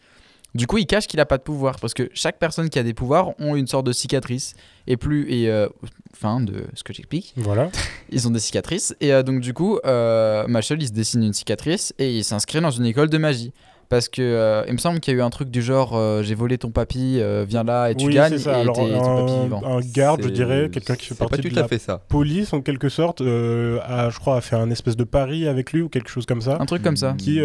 Du 0.54 0.68
coup, 0.68 0.78
il 0.80 0.86
cache 0.86 1.08
qu'il 1.08 1.20
a 1.22 1.26
pas 1.26 1.38
de 1.38 1.44
pouvoir 1.44 1.80
parce 1.80 1.94
que 1.94 2.10
chaque 2.14 2.38
personne 2.38 2.70
qui 2.70 2.78
a 2.78 2.84
des 2.84 2.94
pouvoirs 2.94 3.30
ont 3.40 3.56
une 3.56 3.68
sorte 3.68 3.86
de 3.86 3.94
cicatrice 3.94 4.54
et 4.86 4.98
plus 4.98 5.32
et 5.32 5.50
euh, 5.50 5.70
enfin 6.14 6.42
de 6.42 6.66
ce 6.74 6.84
que 6.84 6.92
j'explique, 6.92 7.34
Voilà. 7.38 7.70
ils 8.10 8.28
ont 8.28 8.32
des 8.32 8.40
cicatrices 8.42 8.94
et 9.00 9.14
euh, 9.14 9.24
donc 9.24 9.40
du 9.40 9.54
coup, 9.54 9.80
euh, 9.86 10.46
Machel, 10.48 10.82
il 10.82 10.88
se 10.88 10.92
dessine 10.92 11.24
une 11.24 11.32
cicatrice 11.34 11.94
et 12.00 12.18
il 12.18 12.24
s'inscrit 12.26 12.60
dans 12.60 12.72
une 12.72 12.86
école 12.86 13.10
de 13.10 13.18
magie. 13.18 13.54
Parce 13.92 14.08
que 14.08 14.22
euh, 14.22 14.64
il 14.68 14.74
me 14.74 14.78
semble 14.78 15.02
qu'il 15.02 15.14
y 15.14 15.18
a 15.18 15.20
eu 15.20 15.22
un 15.22 15.30
truc 15.30 15.52
du 15.52 15.62
genre 15.62 15.98
euh, 15.98 16.24
j'ai 16.24 16.34
volé 16.34 16.58
ton 16.58 16.72
papy, 16.72 17.18
euh, 17.20 17.46
viens 17.46 17.66
là 17.66 17.92
et 17.92 17.96
tu 17.96 18.06
oui, 18.08 18.14
gagnes 18.14 18.38
ça. 18.38 18.58
et 18.58 18.62
Alors, 18.62 18.74
t'es 18.78 18.82
ton 18.90 19.18
papy 19.18 19.34
un, 19.34 19.44
vivant. 19.44 19.62
un 19.66 19.80
garde, 19.82 20.24
je 20.24 20.30
dirais, 20.30 20.70
quelqu'un 20.72 20.96
qui 20.96 21.08
fait 21.08 21.14
C'est 21.14 21.20
pas 21.20 21.28
partie 21.28 21.50
tout 21.50 21.54
de 21.54 21.60
à 21.60 21.64
la 21.64 21.68
fait 21.68 21.78
ça. 21.78 21.98
police 22.08 22.54
en 22.54 22.62
quelque 22.62 22.88
sorte, 22.88 23.20
a, 23.20 24.10
je 24.10 24.18
crois, 24.18 24.38
a 24.38 24.42
fait 24.42 24.56
un 24.56 24.70
espèce 24.72 24.96
de 24.96 25.04
pari 25.04 25.46
avec 25.46 25.74
lui 25.74 25.82
ou 25.82 25.90
quelque 25.90 26.10
chose 26.10 26.26
comme 26.26 26.40
ça, 26.42 26.56
Un 26.62 26.66
truc 26.66 26.84
comme 26.84 26.96
ça. 26.96 27.16
qui, 27.18 27.42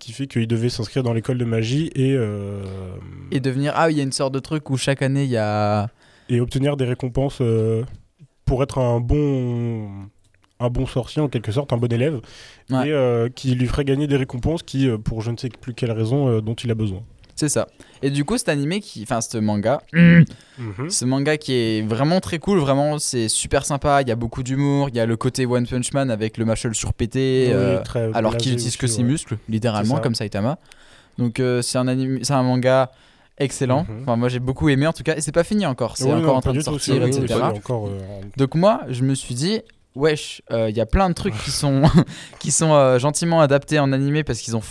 qui 0.00 0.12
fait 0.12 0.26
qu'il 0.26 0.48
devait 0.48 0.70
s'inscrire 0.70 1.04
dans 1.04 1.12
l'école 1.12 1.38
de 1.38 1.44
magie 1.44 1.92
et, 1.94 2.18
Et 3.30 3.38
devenir 3.38 3.72
ah 3.76 3.88
il 3.88 3.96
y 3.96 4.00
a 4.00 4.02
une 4.02 4.10
sorte 4.10 4.34
de 4.34 4.40
truc 4.40 4.68
où 4.70 4.76
chaque 4.76 5.02
année 5.02 5.22
il 5.22 5.30
y 5.30 5.36
a 5.36 5.88
et 6.28 6.40
obtenir 6.40 6.76
des 6.76 6.84
récompenses 6.84 7.40
pour 8.44 8.62
être 8.64 8.78
un 8.78 8.98
bon 8.98 10.05
un 10.60 10.68
bon 10.70 10.86
sorcier 10.86 11.20
en 11.22 11.28
quelque 11.28 11.52
sorte, 11.52 11.72
un 11.72 11.76
bon 11.76 11.92
élève, 11.92 12.20
Ouais. 12.70 12.88
et 12.88 12.92
euh, 12.92 13.28
qui 13.28 13.54
lui 13.54 13.66
ferait 13.66 13.84
gagner 13.84 14.06
des 14.06 14.16
récompenses 14.16 14.62
qui, 14.62 14.88
euh, 14.88 14.96
pour 14.98 15.20
je 15.22 15.30
ne 15.30 15.36
sais 15.36 15.48
plus 15.48 15.74
quelle 15.74 15.92
raison, 15.92 16.28
euh, 16.28 16.40
dont 16.40 16.54
il 16.54 16.70
a 16.70 16.74
besoin. 16.74 17.02
c'est 17.38 17.50
ça. 17.50 17.66
Et 18.00 18.08
du 18.08 18.24
coup, 18.24 18.38
cet 18.38 18.48
animé 18.48 18.80
qui 18.80 19.02
enfin 19.02 19.20
ce 19.20 19.36
manga 19.36 19.82
Mhm. 19.92 20.24
Ce 20.88 21.04
manga 21.04 21.36
qui 21.36 21.52
est 21.52 21.82
vraiment 21.82 22.18
très 22.20 22.38
cool, 22.38 22.58
vraiment 22.58 22.98
c'est 22.98 23.28
super 23.28 23.66
sympa, 23.66 24.00
il 24.00 24.08
y 24.08 24.10
a 24.10 24.16
beaucoup 24.16 24.42
d'humour, 24.42 24.88
il 24.88 24.94
y 24.96 25.00
a 25.00 25.04
le 25.04 25.16
côté 25.18 25.44
One 25.44 25.66
Punch 25.66 25.92
Man 25.92 26.10
avec 26.10 26.38
le 26.38 26.46
muscle 26.46 26.74
surpété, 26.74 27.48
Oui, 27.48 27.52
euh, 27.54 27.82
alors 28.14 28.38
qu'il 28.38 28.54
utilise 28.54 28.78
que 28.78 28.86
ses 28.86 29.02
ouais. 29.02 29.08
muscles, 29.08 29.36
littéralement 29.50 29.98
comme 29.98 30.14
Saitama. 30.14 30.58
Donc 31.18 31.38
euh, 31.40 31.60
c'est 31.60 31.76
un, 31.76 31.88
anime, 31.88 32.20
c'est 32.22 32.32
un 32.32 32.42
manga 32.42 32.90
excellent, 33.36 33.84
Mhm. 33.86 33.98
enfin 34.02 34.16
moi 34.16 34.30
j'ai 34.30 34.38
beaucoup 34.38 34.70
aimé 34.70 34.86
en 34.86 34.94
tout 34.94 35.02
cas, 35.02 35.14
et 35.16 35.20
c'est 35.20 35.30
pas 35.32 35.44
fini 35.44 35.66
encore, 35.66 35.98
c'est 35.98 36.04
Oui, 36.04 36.12
encore 36.12 36.32
non, 36.32 36.36
en 36.36 36.40
train 36.40 36.52
de 36.54 36.58
tout, 36.58 36.64
sortir, 36.64 36.94
oui, 37.02 37.08
etc. 37.08 37.20
oui, 37.22 37.26
c'est 37.28 37.58
encore, 37.58 37.88
euh, 37.88 38.00
Donc 38.38 38.54
moi 38.54 38.80
je 38.88 39.02
me 39.02 39.14
suis 39.14 39.34
dit, 39.34 39.60
wesh, 39.96 40.42
euh, 40.52 40.70
il 40.70 40.76
y 40.76 40.80
a 40.80 40.86
plein 40.86 41.08
de 41.08 41.14
trucs 41.14 41.36
qui 41.38 41.50
sont, 41.50 41.82
qui 42.38 42.50
sont 42.52 42.72
euh, 42.74 42.98
gentiment 42.98 43.40
adaptés 43.40 43.78
en 43.80 43.92
animé 43.92 44.22
parce 44.22 44.40
qu'ils 44.40 44.54
ont 44.56 44.60
f- 44.60 44.64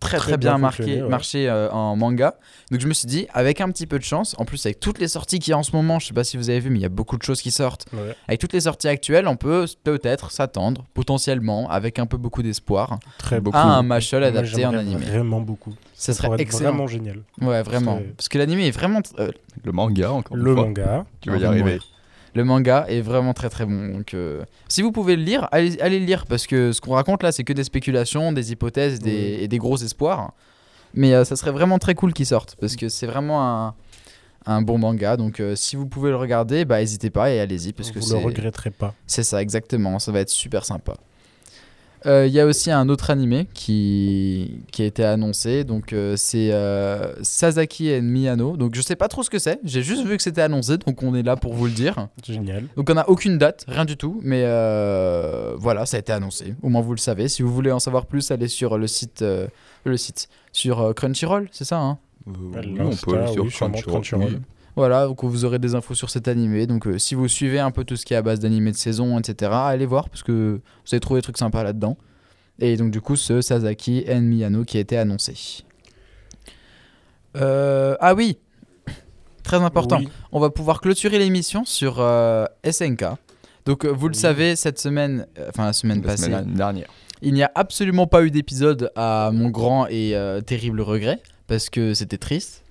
très 0.00 0.16
très, 0.16 0.28
Très 0.28 0.36
bien, 0.38 0.52
bien 0.52 0.58
marqué, 0.58 0.82
fonctionné, 0.84 1.02
ouais. 1.02 1.08
marché 1.08 1.48
euh, 1.50 1.68
en 1.72 1.96
manga. 1.96 2.36
Donc 2.70 2.80
je 2.80 2.86
me 2.86 2.94
suis 2.94 3.06
dit, 3.08 3.26
avec 3.34 3.60
un 3.60 3.68
petit 3.70 3.86
peu 3.86 3.98
de 3.98 4.04
chance, 4.04 4.36
en 4.38 4.44
plus 4.44 4.64
avec 4.64 4.78
toutes 4.78 5.00
les 5.00 5.08
sorties 5.08 5.40
qu'il 5.40 5.50
y 5.50 5.54
a 5.54 5.58
en 5.58 5.64
ce 5.64 5.74
moment, 5.74 5.98
je 5.98 6.06
sais 6.06 6.14
pas 6.14 6.22
si 6.22 6.36
vous 6.36 6.50
avez 6.50 6.60
vu, 6.60 6.70
mais 6.70 6.78
il 6.78 6.82
y 6.82 6.86
a 6.86 6.88
beaucoup 6.88 7.16
de 7.18 7.22
choses 7.24 7.42
qui 7.42 7.50
sortent. 7.50 7.86
Ouais, 7.92 8.14
Avec 8.28 8.38
toutes 8.40 8.52
les 8.52 8.60
sorties 8.60 8.86
actuelles, 8.86 9.26
on 9.26 9.34
peut 9.36 9.66
peut-être 9.82 10.30
s'attendre, 10.30 10.84
potentiellement, 10.94 11.68
avec 11.68 11.98
un 11.98 12.06
peu 12.06 12.16
beaucoup 12.16 12.44
d'espoir, 12.44 13.00
très 13.18 13.40
Beaucoup. 13.40 13.56
à 13.56 13.62
un 13.62 13.82
Machel 13.82 14.20
Moi, 14.20 14.28
adapté 14.28 14.64
en 14.66 14.74
animé. 14.74 15.04
Vraiment 15.04 15.40
beaucoup. 15.40 15.74
Ce 15.94 16.12
Ça 16.12 16.22
serait 16.22 16.40
excellent. 16.40 16.70
vraiment 16.70 16.86
génial. 16.86 17.22
Ouais, 17.40 17.62
vraiment. 17.64 18.00
Parce 18.16 18.28
que 18.28 18.38
l'animé 18.38 18.68
est 18.68 18.70
vraiment. 18.70 19.00
euh, 19.18 19.32
Le 19.64 19.72
manga, 19.72 20.12
encore 20.12 20.36
Le 20.36 20.48
une 20.50 20.56
fois. 20.56 20.64
manga. 20.66 21.06
Tu 21.20 21.30
vas 21.30 21.38
y 21.38 21.44
arriver. 21.44 21.72
ouais. 21.72 21.78
Le 22.34 22.44
manga 22.44 22.84
est 22.88 23.00
vraiment 23.00 23.32
très 23.34 23.48
très 23.48 23.64
bon. 23.66 23.88
Donc, 23.88 24.14
euh, 24.14 24.44
si 24.68 24.82
vous 24.82 24.92
pouvez 24.92 25.16
le 25.16 25.22
lire, 25.22 25.48
allez, 25.52 25.80
allez 25.80 25.98
le 26.00 26.06
lire 26.06 26.26
parce 26.26 26.46
que 26.46 26.72
ce 26.72 26.80
qu'on 26.80 26.94
raconte 26.94 27.22
là, 27.22 27.32
c'est 27.32 27.44
que 27.44 27.52
des 27.52 27.64
spéculations, 27.64 28.32
des 28.32 28.52
hypothèses 28.52 28.98
des, 29.00 29.38
et 29.40 29.48
des 29.48 29.58
gros 29.58 29.76
espoirs. 29.76 30.32
Mais 30.94 31.14
euh, 31.14 31.24
ça 31.24 31.36
serait 31.36 31.50
vraiment 31.52 31.78
très 31.78 31.94
cool 31.94 32.12
qu'il 32.12 32.26
sorte 32.26 32.56
parce 32.60 32.76
que 32.76 32.88
c'est 32.88 33.06
vraiment 33.06 33.66
un, 33.66 33.74
un 34.46 34.62
bon 34.62 34.78
manga. 34.78 35.16
Donc, 35.16 35.40
euh, 35.40 35.54
si 35.56 35.76
vous 35.76 35.86
pouvez 35.86 36.10
le 36.10 36.16
regarder, 36.16 36.64
bah 36.64 36.80
n'hésitez 36.80 37.10
pas 37.10 37.30
et 37.30 37.40
allez-y 37.40 37.72
parce 37.72 37.90
que 37.90 37.98
Vous 37.98 38.12
le 38.12 38.18
regretterez 38.24 38.70
pas. 38.70 38.94
c'est 39.06 39.22
ça 39.22 39.42
exactement. 39.42 39.98
Ça 39.98 40.12
va 40.12 40.20
être 40.20 40.30
super 40.30 40.64
sympa. 40.64 40.94
Euh, 42.06 42.26
Il 42.26 42.32
y 42.32 42.40
a 42.40 42.46
aussi 42.46 42.70
un 42.70 42.88
autre 42.88 43.10
animé 43.10 43.46
qui, 43.54 44.60
qui 44.72 44.82
a 44.82 44.84
été 44.86 45.04
annoncé, 45.04 45.64
donc 45.64 45.92
euh, 45.92 46.14
c'est 46.16 46.52
euh, 46.52 47.12
Sasaki 47.22 47.94
and 47.94 48.02
Miyano. 48.02 48.56
Donc 48.56 48.74
je 48.74 48.80
sais 48.80 48.96
pas 48.96 49.08
trop 49.08 49.22
ce 49.22 49.30
que 49.30 49.38
c'est, 49.38 49.58
j'ai 49.64 49.82
juste 49.82 50.04
vu 50.06 50.16
que 50.16 50.22
c'était 50.22 50.42
annoncé, 50.42 50.78
donc 50.78 51.02
on 51.02 51.14
est 51.14 51.22
là 51.22 51.36
pour 51.36 51.54
vous 51.54 51.66
le 51.66 51.72
dire. 51.72 52.08
Génial. 52.24 52.64
Donc 52.76 52.88
on 52.90 52.94
n'a 52.94 53.08
aucune 53.08 53.38
date, 53.38 53.64
rien 53.68 53.84
du 53.84 53.96
tout, 53.96 54.20
mais 54.22 54.42
euh, 54.44 55.54
voilà, 55.58 55.86
ça 55.86 55.96
a 55.96 56.00
été 56.00 56.12
annoncé. 56.12 56.54
Au 56.62 56.68
moins 56.68 56.82
vous 56.82 56.92
le 56.92 56.98
savez. 56.98 57.28
Si 57.28 57.42
vous 57.42 57.52
voulez 57.52 57.72
en 57.72 57.80
savoir 57.80 58.06
plus, 58.06 58.30
allez 58.30 58.48
sur 58.48 58.78
le 58.78 58.86
site, 58.86 59.22
euh, 59.22 59.48
le 59.84 59.96
site 59.96 60.28
sur 60.52 60.80
euh, 60.80 60.92
Crunchyroll, 60.92 61.48
c'est 61.52 61.64
ça. 61.64 61.78
Hein? 61.78 61.98
Euh, 62.28 62.30
oui, 62.62 62.76
on 62.80 62.94
peut 62.94 63.16
l'Insta, 63.16 63.32
sur 63.32 63.44
oui, 63.44 63.50
Crunchyroll. 63.50 63.82
Crunchyroll. 63.82 64.32
Oui. 64.34 64.38
Voilà, 64.76 65.06
donc 65.06 65.24
vous 65.24 65.44
aurez 65.44 65.58
des 65.58 65.74
infos 65.74 65.94
sur 65.94 66.10
cet 66.10 66.28
animé. 66.28 66.66
Donc 66.66 66.86
euh, 66.86 66.98
si 66.98 67.14
vous 67.14 67.28
suivez 67.28 67.58
un 67.58 67.70
peu 67.70 67.84
tout 67.84 67.96
ce 67.96 68.04
qui 68.04 68.14
est 68.14 68.16
à 68.16 68.22
base 68.22 68.40
d'animé 68.40 68.70
de 68.70 68.76
saison, 68.76 69.18
etc., 69.18 69.50
allez 69.52 69.86
voir 69.86 70.08
parce 70.08 70.22
que 70.22 70.60
vous 70.60 70.94
allez 70.94 71.00
trouver 71.00 71.18
des 71.18 71.22
trucs 71.22 71.38
sympas 71.38 71.62
là-dedans. 71.62 71.96
Et 72.60 72.76
donc 72.76 72.90
du 72.90 73.00
coup, 73.00 73.16
ce 73.16 73.40
Sasaki 73.40 74.04
and 74.08 74.22
Miyano 74.22 74.64
qui 74.64 74.76
a 74.76 74.80
été 74.80 74.96
annoncé. 74.96 75.64
Euh, 77.36 77.96
ah 78.00 78.14
oui, 78.14 78.38
très 79.42 79.58
important. 79.58 79.98
Oui. 79.98 80.08
On 80.32 80.40
va 80.40 80.50
pouvoir 80.50 80.80
clôturer 80.80 81.18
l'émission 81.18 81.64
sur 81.64 81.96
euh, 81.98 82.46
SNK. 82.68 83.04
Donc 83.64 83.84
vous 83.84 84.08
le 84.08 84.14
savez, 84.14 84.56
cette 84.56 84.78
semaine, 84.78 85.26
enfin 85.48 85.66
la 85.66 85.72
semaine 85.72 86.00
La 86.00 86.06
passée, 86.06 86.24
semaine 86.24 86.54
dernière. 86.54 86.88
il 87.20 87.34
n'y 87.34 87.42
a 87.42 87.52
absolument 87.54 88.06
pas 88.06 88.22
eu 88.24 88.30
d'épisode 88.30 88.90
à 88.96 89.30
mon 89.32 89.50
grand 89.50 89.86
et 89.88 90.16
terrible 90.46 90.80
regret 90.80 91.20
parce 91.48 91.68
que 91.68 91.94
c'était 91.94 92.16
triste. 92.18 92.62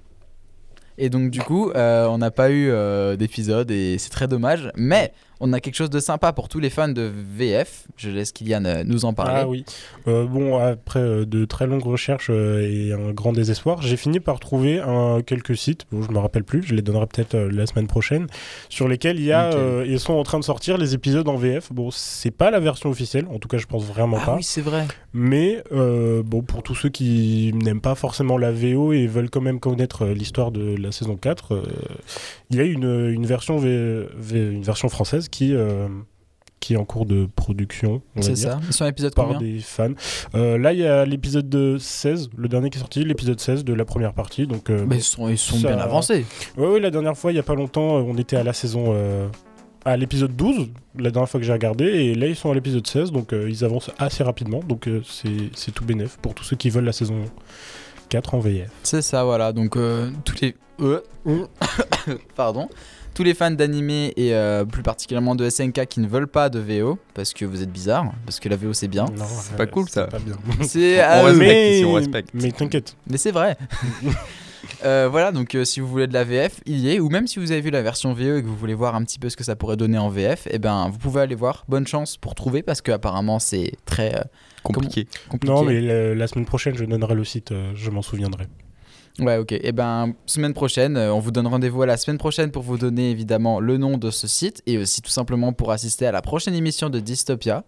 Et 0.97 1.09
donc 1.09 1.29
du 1.29 1.41
coup, 1.41 1.69
euh, 1.71 2.07
on 2.07 2.17
n'a 2.17 2.31
pas 2.31 2.49
eu 2.49 2.69
euh, 2.69 3.15
d'épisode 3.15 3.69
et 3.71 3.97
c'est 3.97 4.09
très 4.09 4.27
dommage. 4.27 4.71
Mais 4.75 5.13
on 5.39 5.53
a 5.53 5.59
quelque 5.59 5.75
chose 5.75 5.89
de 5.89 5.99
sympa 5.99 6.33
pour 6.33 6.49
tous 6.49 6.59
les 6.59 6.69
fans 6.69 6.87
de 6.87 7.11
VF. 7.37 7.85
Je 7.97 8.09
laisse 8.09 8.31
Kylian 8.31 8.65
euh, 8.65 8.83
nous 8.85 9.05
en 9.05 9.13
parler. 9.13 9.33
Ah 9.41 9.47
oui. 9.47 9.65
Euh, 10.07 10.25
bon, 10.25 10.57
après 10.57 10.99
euh, 10.99 11.25
de 11.25 11.45
très 11.45 11.67
longues 11.67 11.83
recherches 11.85 12.29
euh, 12.29 12.61
et 12.61 12.93
un 12.93 13.11
grand 13.11 13.33
désespoir, 13.33 13.81
j'ai 13.81 13.97
fini 13.97 14.19
par 14.19 14.39
trouver 14.39 14.79
un, 14.79 15.21
quelques 15.21 15.55
sites, 15.57 15.85
bon, 15.91 16.01
je 16.01 16.11
me 16.11 16.19
rappelle 16.19 16.43
plus, 16.43 16.63
je 16.63 16.73
les 16.75 16.81
donnerai 16.81 17.07
peut-être 17.07 17.35
la 17.37 17.65
semaine 17.65 17.87
prochaine, 17.87 18.27
sur 18.69 18.87
lesquels 18.87 19.19
il 19.19 19.25
y 19.25 19.31
a, 19.33 19.51
ils 19.85 19.99
sont 19.99 20.13
en 20.13 20.23
train 20.23 20.39
de 20.39 20.43
sortir 20.43 20.77
les 20.77 20.93
épisodes 20.93 21.27
en 21.27 21.35
VF. 21.37 21.71
Bon, 21.71 21.89
c'est 21.91 22.31
pas 22.31 22.51
la 22.51 22.59
version 22.59 22.89
officielle, 22.89 23.25
en 23.33 23.39
tout 23.39 23.47
cas 23.47 23.57
je 23.57 23.65
pense 23.67 23.83
vraiment 23.85 24.17
Ah 24.21 24.25
pas. 24.25 24.35
oui, 24.35 24.43
c'est 24.43 24.61
vrai. 24.61 24.85
Mais 25.13 25.63
bon, 25.71 26.41
pour 26.41 26.63
tous 26.63 26.75
ceux 26.75 26.89
qui 26.89 27.51
n'aiment 27.55 27.81
pas 27.81 27.95
forcément 27.95 28.37
la 28.37 28.51
VO 28.51 28.93
et 28.93 29.07
veulent 29.07 29.29
quand 29.29 29.41
même 29.41 29.59
connaître 29.59 30.05
l'histoire 30.07 30.51
de 30.51 30.75
la 30.75 30.91
saison 30.91 31.15
4, 31.15 31.53
euh, 31.53 31.61
il 32.49 32.57
y 32.57 32.59
a 32.59 32.63
une, 32.63 33.09
une, 33.09 33.25
version 33.25 33.57
V- 33.57 34.05
V- 34.17 34.51
une 34.51 34.63
version 34.63 34.89
française 34.89 35.26
qui, 35.29 35.53
euh, 35.53 35.87
qui 36.59 36.73
est 36.73 36.77
en 36.77 36.85
cours 36.85 37.05
de 37.05 37.27
production, 37.35 38.01
C'est 38.19 38.35
ça. 38.35 38.59
Ils 38.67 38.73
sont 38.73 38.83
à 38.83 38.87
l'épisode 38.87 39.13
par 39.13 39.25
combien 39.27 39.39
des 39.39 39.59
fans. 39.59 39.91
Euh, 40.35 40.57
là, 40.57 40.73
il 40.73 40.79
y 40.79 40.85
a 40.87 41.05
l'épisode 41.05 41.47
de 41.49 41.77
16, 41.79 42.29
le 42.35 42.47
dernier 42.47 42.69
qui 42.69 42.77
est 42.77 42.81
sorti, 42.81 43.03
l'épisode 43.03 43.39
16 43.39 43.63
de 43.63 43.73
la 43.73 43.85
première 43.85 44.13
partie. 44.13 44.47
Donc, 44.47 44.69
euh, 44.69 44.85
Mais 44.87 44.97
ils 44.97 45.03
sont, 45.03 45.29
ils 45.29 45.37
sont 45.37 45.57
Ça- 45.57 45.67
bien 45.69 45.77
avancés. 45.77 46.25
Ouais, 46.57 46.79
la 46.79 46.89
dernière 46.91 47.15
fois, 47.17 47.31
il 47.31 47.35
y 47.35 47.39
a 47.39 47.43
pas 47.43 47.55
longtemps, 47.55 47.97
on 47.97 48.17
était 48.17 48.35
à 48.37 48.43
la 48.43 48.53
saison. 48.53 48.85
euh, 48.89 49.27
à 49.85 49.95
l'épisode 49.95 50.35
12, 50.35 50.67
la 50.99 51.11
dernière 51.11 51.29
fois 51.29 51.39
que 51.39 51.45
j'ai 51.45 51.53
regardé, 51.53 51.85
et 51.85 52.13
là 52.15 52.27
ils 52.27 52.35
sont 52.35 52.51
à 52.51 52.53
l'épisode 52.53 52.85
16, 52.85 53.13
donc 53.13 53.31
ils 53.31 53.63
avancent 53.63 53.89
assez 53.97 54.21
rapidement, 54.21 54.59
donc 54.59 54.89
c'est 55.05 55.29
c'est 55.53 55.71
tout 55.71 55.85
bénef 55.85 56.17
pour 56.17 56.33
tous 56.33 56.43
ceux 56.43 56.57
qui 56.57 56.69
veulent 56.69 56.83
la 56.83 56.91
saison 56.91 57.23
4 58.09 58.33
en 58.33 58.39
VF. 58.39 58.69
C'est 58.83 59.01
ça, 59.01 59.23
voilà. 59.23 59.53
Donc, 59.53 59.77
tous 60.25 60.35
les. 60.41 60.55
euh, 60.81 60.99
Pardon. 62.35 62.67
Tous 63.17 63.23
les 63.23 63.33
fans 63.33 63.49
d'animé 63.49 64.13
et 64.15 64.35
euh, 64.35 64.63
plus 64.63 64.83
particulièrement 64.83 65.33
de 65.33 65.49
SNK 65.49 65.87
qui 65.87 66.01
ne 66.01 66.07
veulent 66.07 66.27
pas 66.27 66.49
de 66.49 66.59
VO, 66.59 66.99
parce 67.15 67.33
que 67.33 67.45
vous 67.45 67.63
êtes 67.63 67.71
bizarre, 67.71 68.13
parce 68.25 68.39
que 68.39 68.47
la 68.47 68.55
VO 68.55 68.73
c'est 68.73 68.87
bien. 68.87 69.05
Non, 69.05 69.25
c'est 69.27 69.57
pas 69.57 69.65
cool, 69.65 69.89
ça. 69.89 70.05
pas 70.05 70.19
bien. 70.19 70.35
C'est. 70.61 71.03
On 71.03 71.23
respecte 71.23 71.39
mais 71.39 71.75
ici, 71.77 71.85
on 71.85 71.93
respecte. 71.93 72.29
mais 72.35 72.51
t'inquiète. 72.51 72.95
Mais 73.09 73.17
c'est 73.17 73.31
vrai. 73.31 73.57
Euh, 74.83 75.07
voilà, 75.09 75.31
donc 75.31 75.55
euh, 75.55 75.63
si 75.63 75.79
vous 75.79 75.87
voulez 75.87 76.07
de 76.07 76.13
la 76.13 76.23
VF, 76.23 76.59
il 76.65 76.77
y 76.79 76.93
est. 76.93 76.99
Ou 76.99 77.09
même 77.09 77.25
si 77.25 77.39
vous 77.39 77.51
avez 77.51 77.61
vu 77.61 77.69
la 77.69 77.81
version 77.81 78.13
VE 78.13 78.37
et 78.37 78.41
que 78.41 78.47
vous 78.47 78.55
voulez 78.55 78.73
voir 78.73 78.95
un 78.95 79.03
petit 79.03 79.17
peu 79.17 79.29
ce 79.29 79.37
que 79.37 79.43
ça 79.43 79.55
pourrait 79.55 79.77
donner 79.77 79.97
en 79.97 80.09
VF, 80.09 80.47
eh 80.51 80.59
ben 80.59 80.89
vous 80.89 80.97
pouvez 80.97 81.21
aller 81.21 81.35
voir. 81.35 81.63
Bonne 81.67 81.87
chance 81.87 82.17
pour 82.17 82.35
trouver 82.35 82.63
parce 82.63 82.81
que 82.81 82.91
apparemment 82.91 83.39
c'est 83.39 83.71
très 83.85 84.15
euh, 84.15 84.23
Compliqué. 84.63 85.07
compliqué. 85.29 85.53
Non, 85.53 85.63
mais 85.63 85.79
la, 85.79 86.13
la 86.13 86.27
semaine 86.27 86.45
prochaine, 86.45 86.75
je 86.75 86.83
donnerai 86.83 87.15
le 87.15 87.23
site, 87.23 87.51
euh, 87.53 87.71
je 87.75 87.89
m'en 87.89 88.01
souviendrai. 88.01 88.47
Ouais, 89.19 89.37
ok. 89.37 89.51
Et 89.51 89.71
ben 89.71 90.13
semaine 90.27 90.53
prochaine, 90.53 90.95
euh, 90.95 91.13
on 91.13 91.19
vous 91.19 91.31
donne 91.31 91.47
rendez-vous 91.47 91.81
à 91.81 91.85
la 91.87 91.97
semaine 91.97 92.17
prochaine 92.19 92.51
pour 92.51 92.61
vous 92.63 92.77
donner 92.77 93.09
évidemment 93.09 93.59
le 93.59 93.77
nom 93.77 93.97
de 93.97 94.11
ce 94.11 94.27
site 94.27 94.61
et 94.67 94.77
aussi 94.77 95.01
tout 95.01 95.09
simplement 95.09 95.53
pour 95.53 95.71
assister 95.71 96.05
à 96.05 96.11
la 96.11 96.21
prochaine 96.21 96.53
émission 96.53 96.89
de 96.89 96.99
Dystopia. 96.99 97.63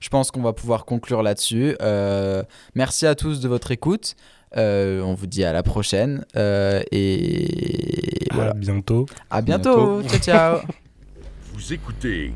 Je 0.00 0.08
pense 0.08 0.30
qu'on 0.30 0.42
va 0.42 0.52
pouvoir 0.52 0.84
conclure 0.86 1.22
là-dessus. 1.22 1.76
Euh, 1.82 2.42
merci 2.74 3.06
à 3.06 3.14
tous 3.14 3.40
de 3.40 3.48
votre 3.48 3.70
écoute. 3.70 4.16
Euh, 4.56 5.00
on 5.02 5.14
vous 5.14 5.26
dit 5.26 5.44
à 5.44 5.52
la 5.52 5.62
prochaine 5.62 6.24
euh, 6.36 6.80
et 6.92 8.26
À 8.30 8.34
voilà. 8.34 8.52
bientôt. 8.54 9.06
À 9.30 9.42
bientôt. 9.42 10.02
Ciao 10.02 10.18
ciao. 10.20 10.58
Vous 11.54 11.72
écoutez 11.72 12.32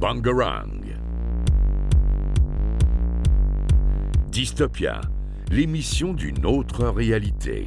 Bangarang. 0.00 0.66
Dystopia, 4.30 5.00
l'émission 5.50 6.12
d'une 6.14 6.46
autre 6.46 6.84
réalité. 6.88 7.66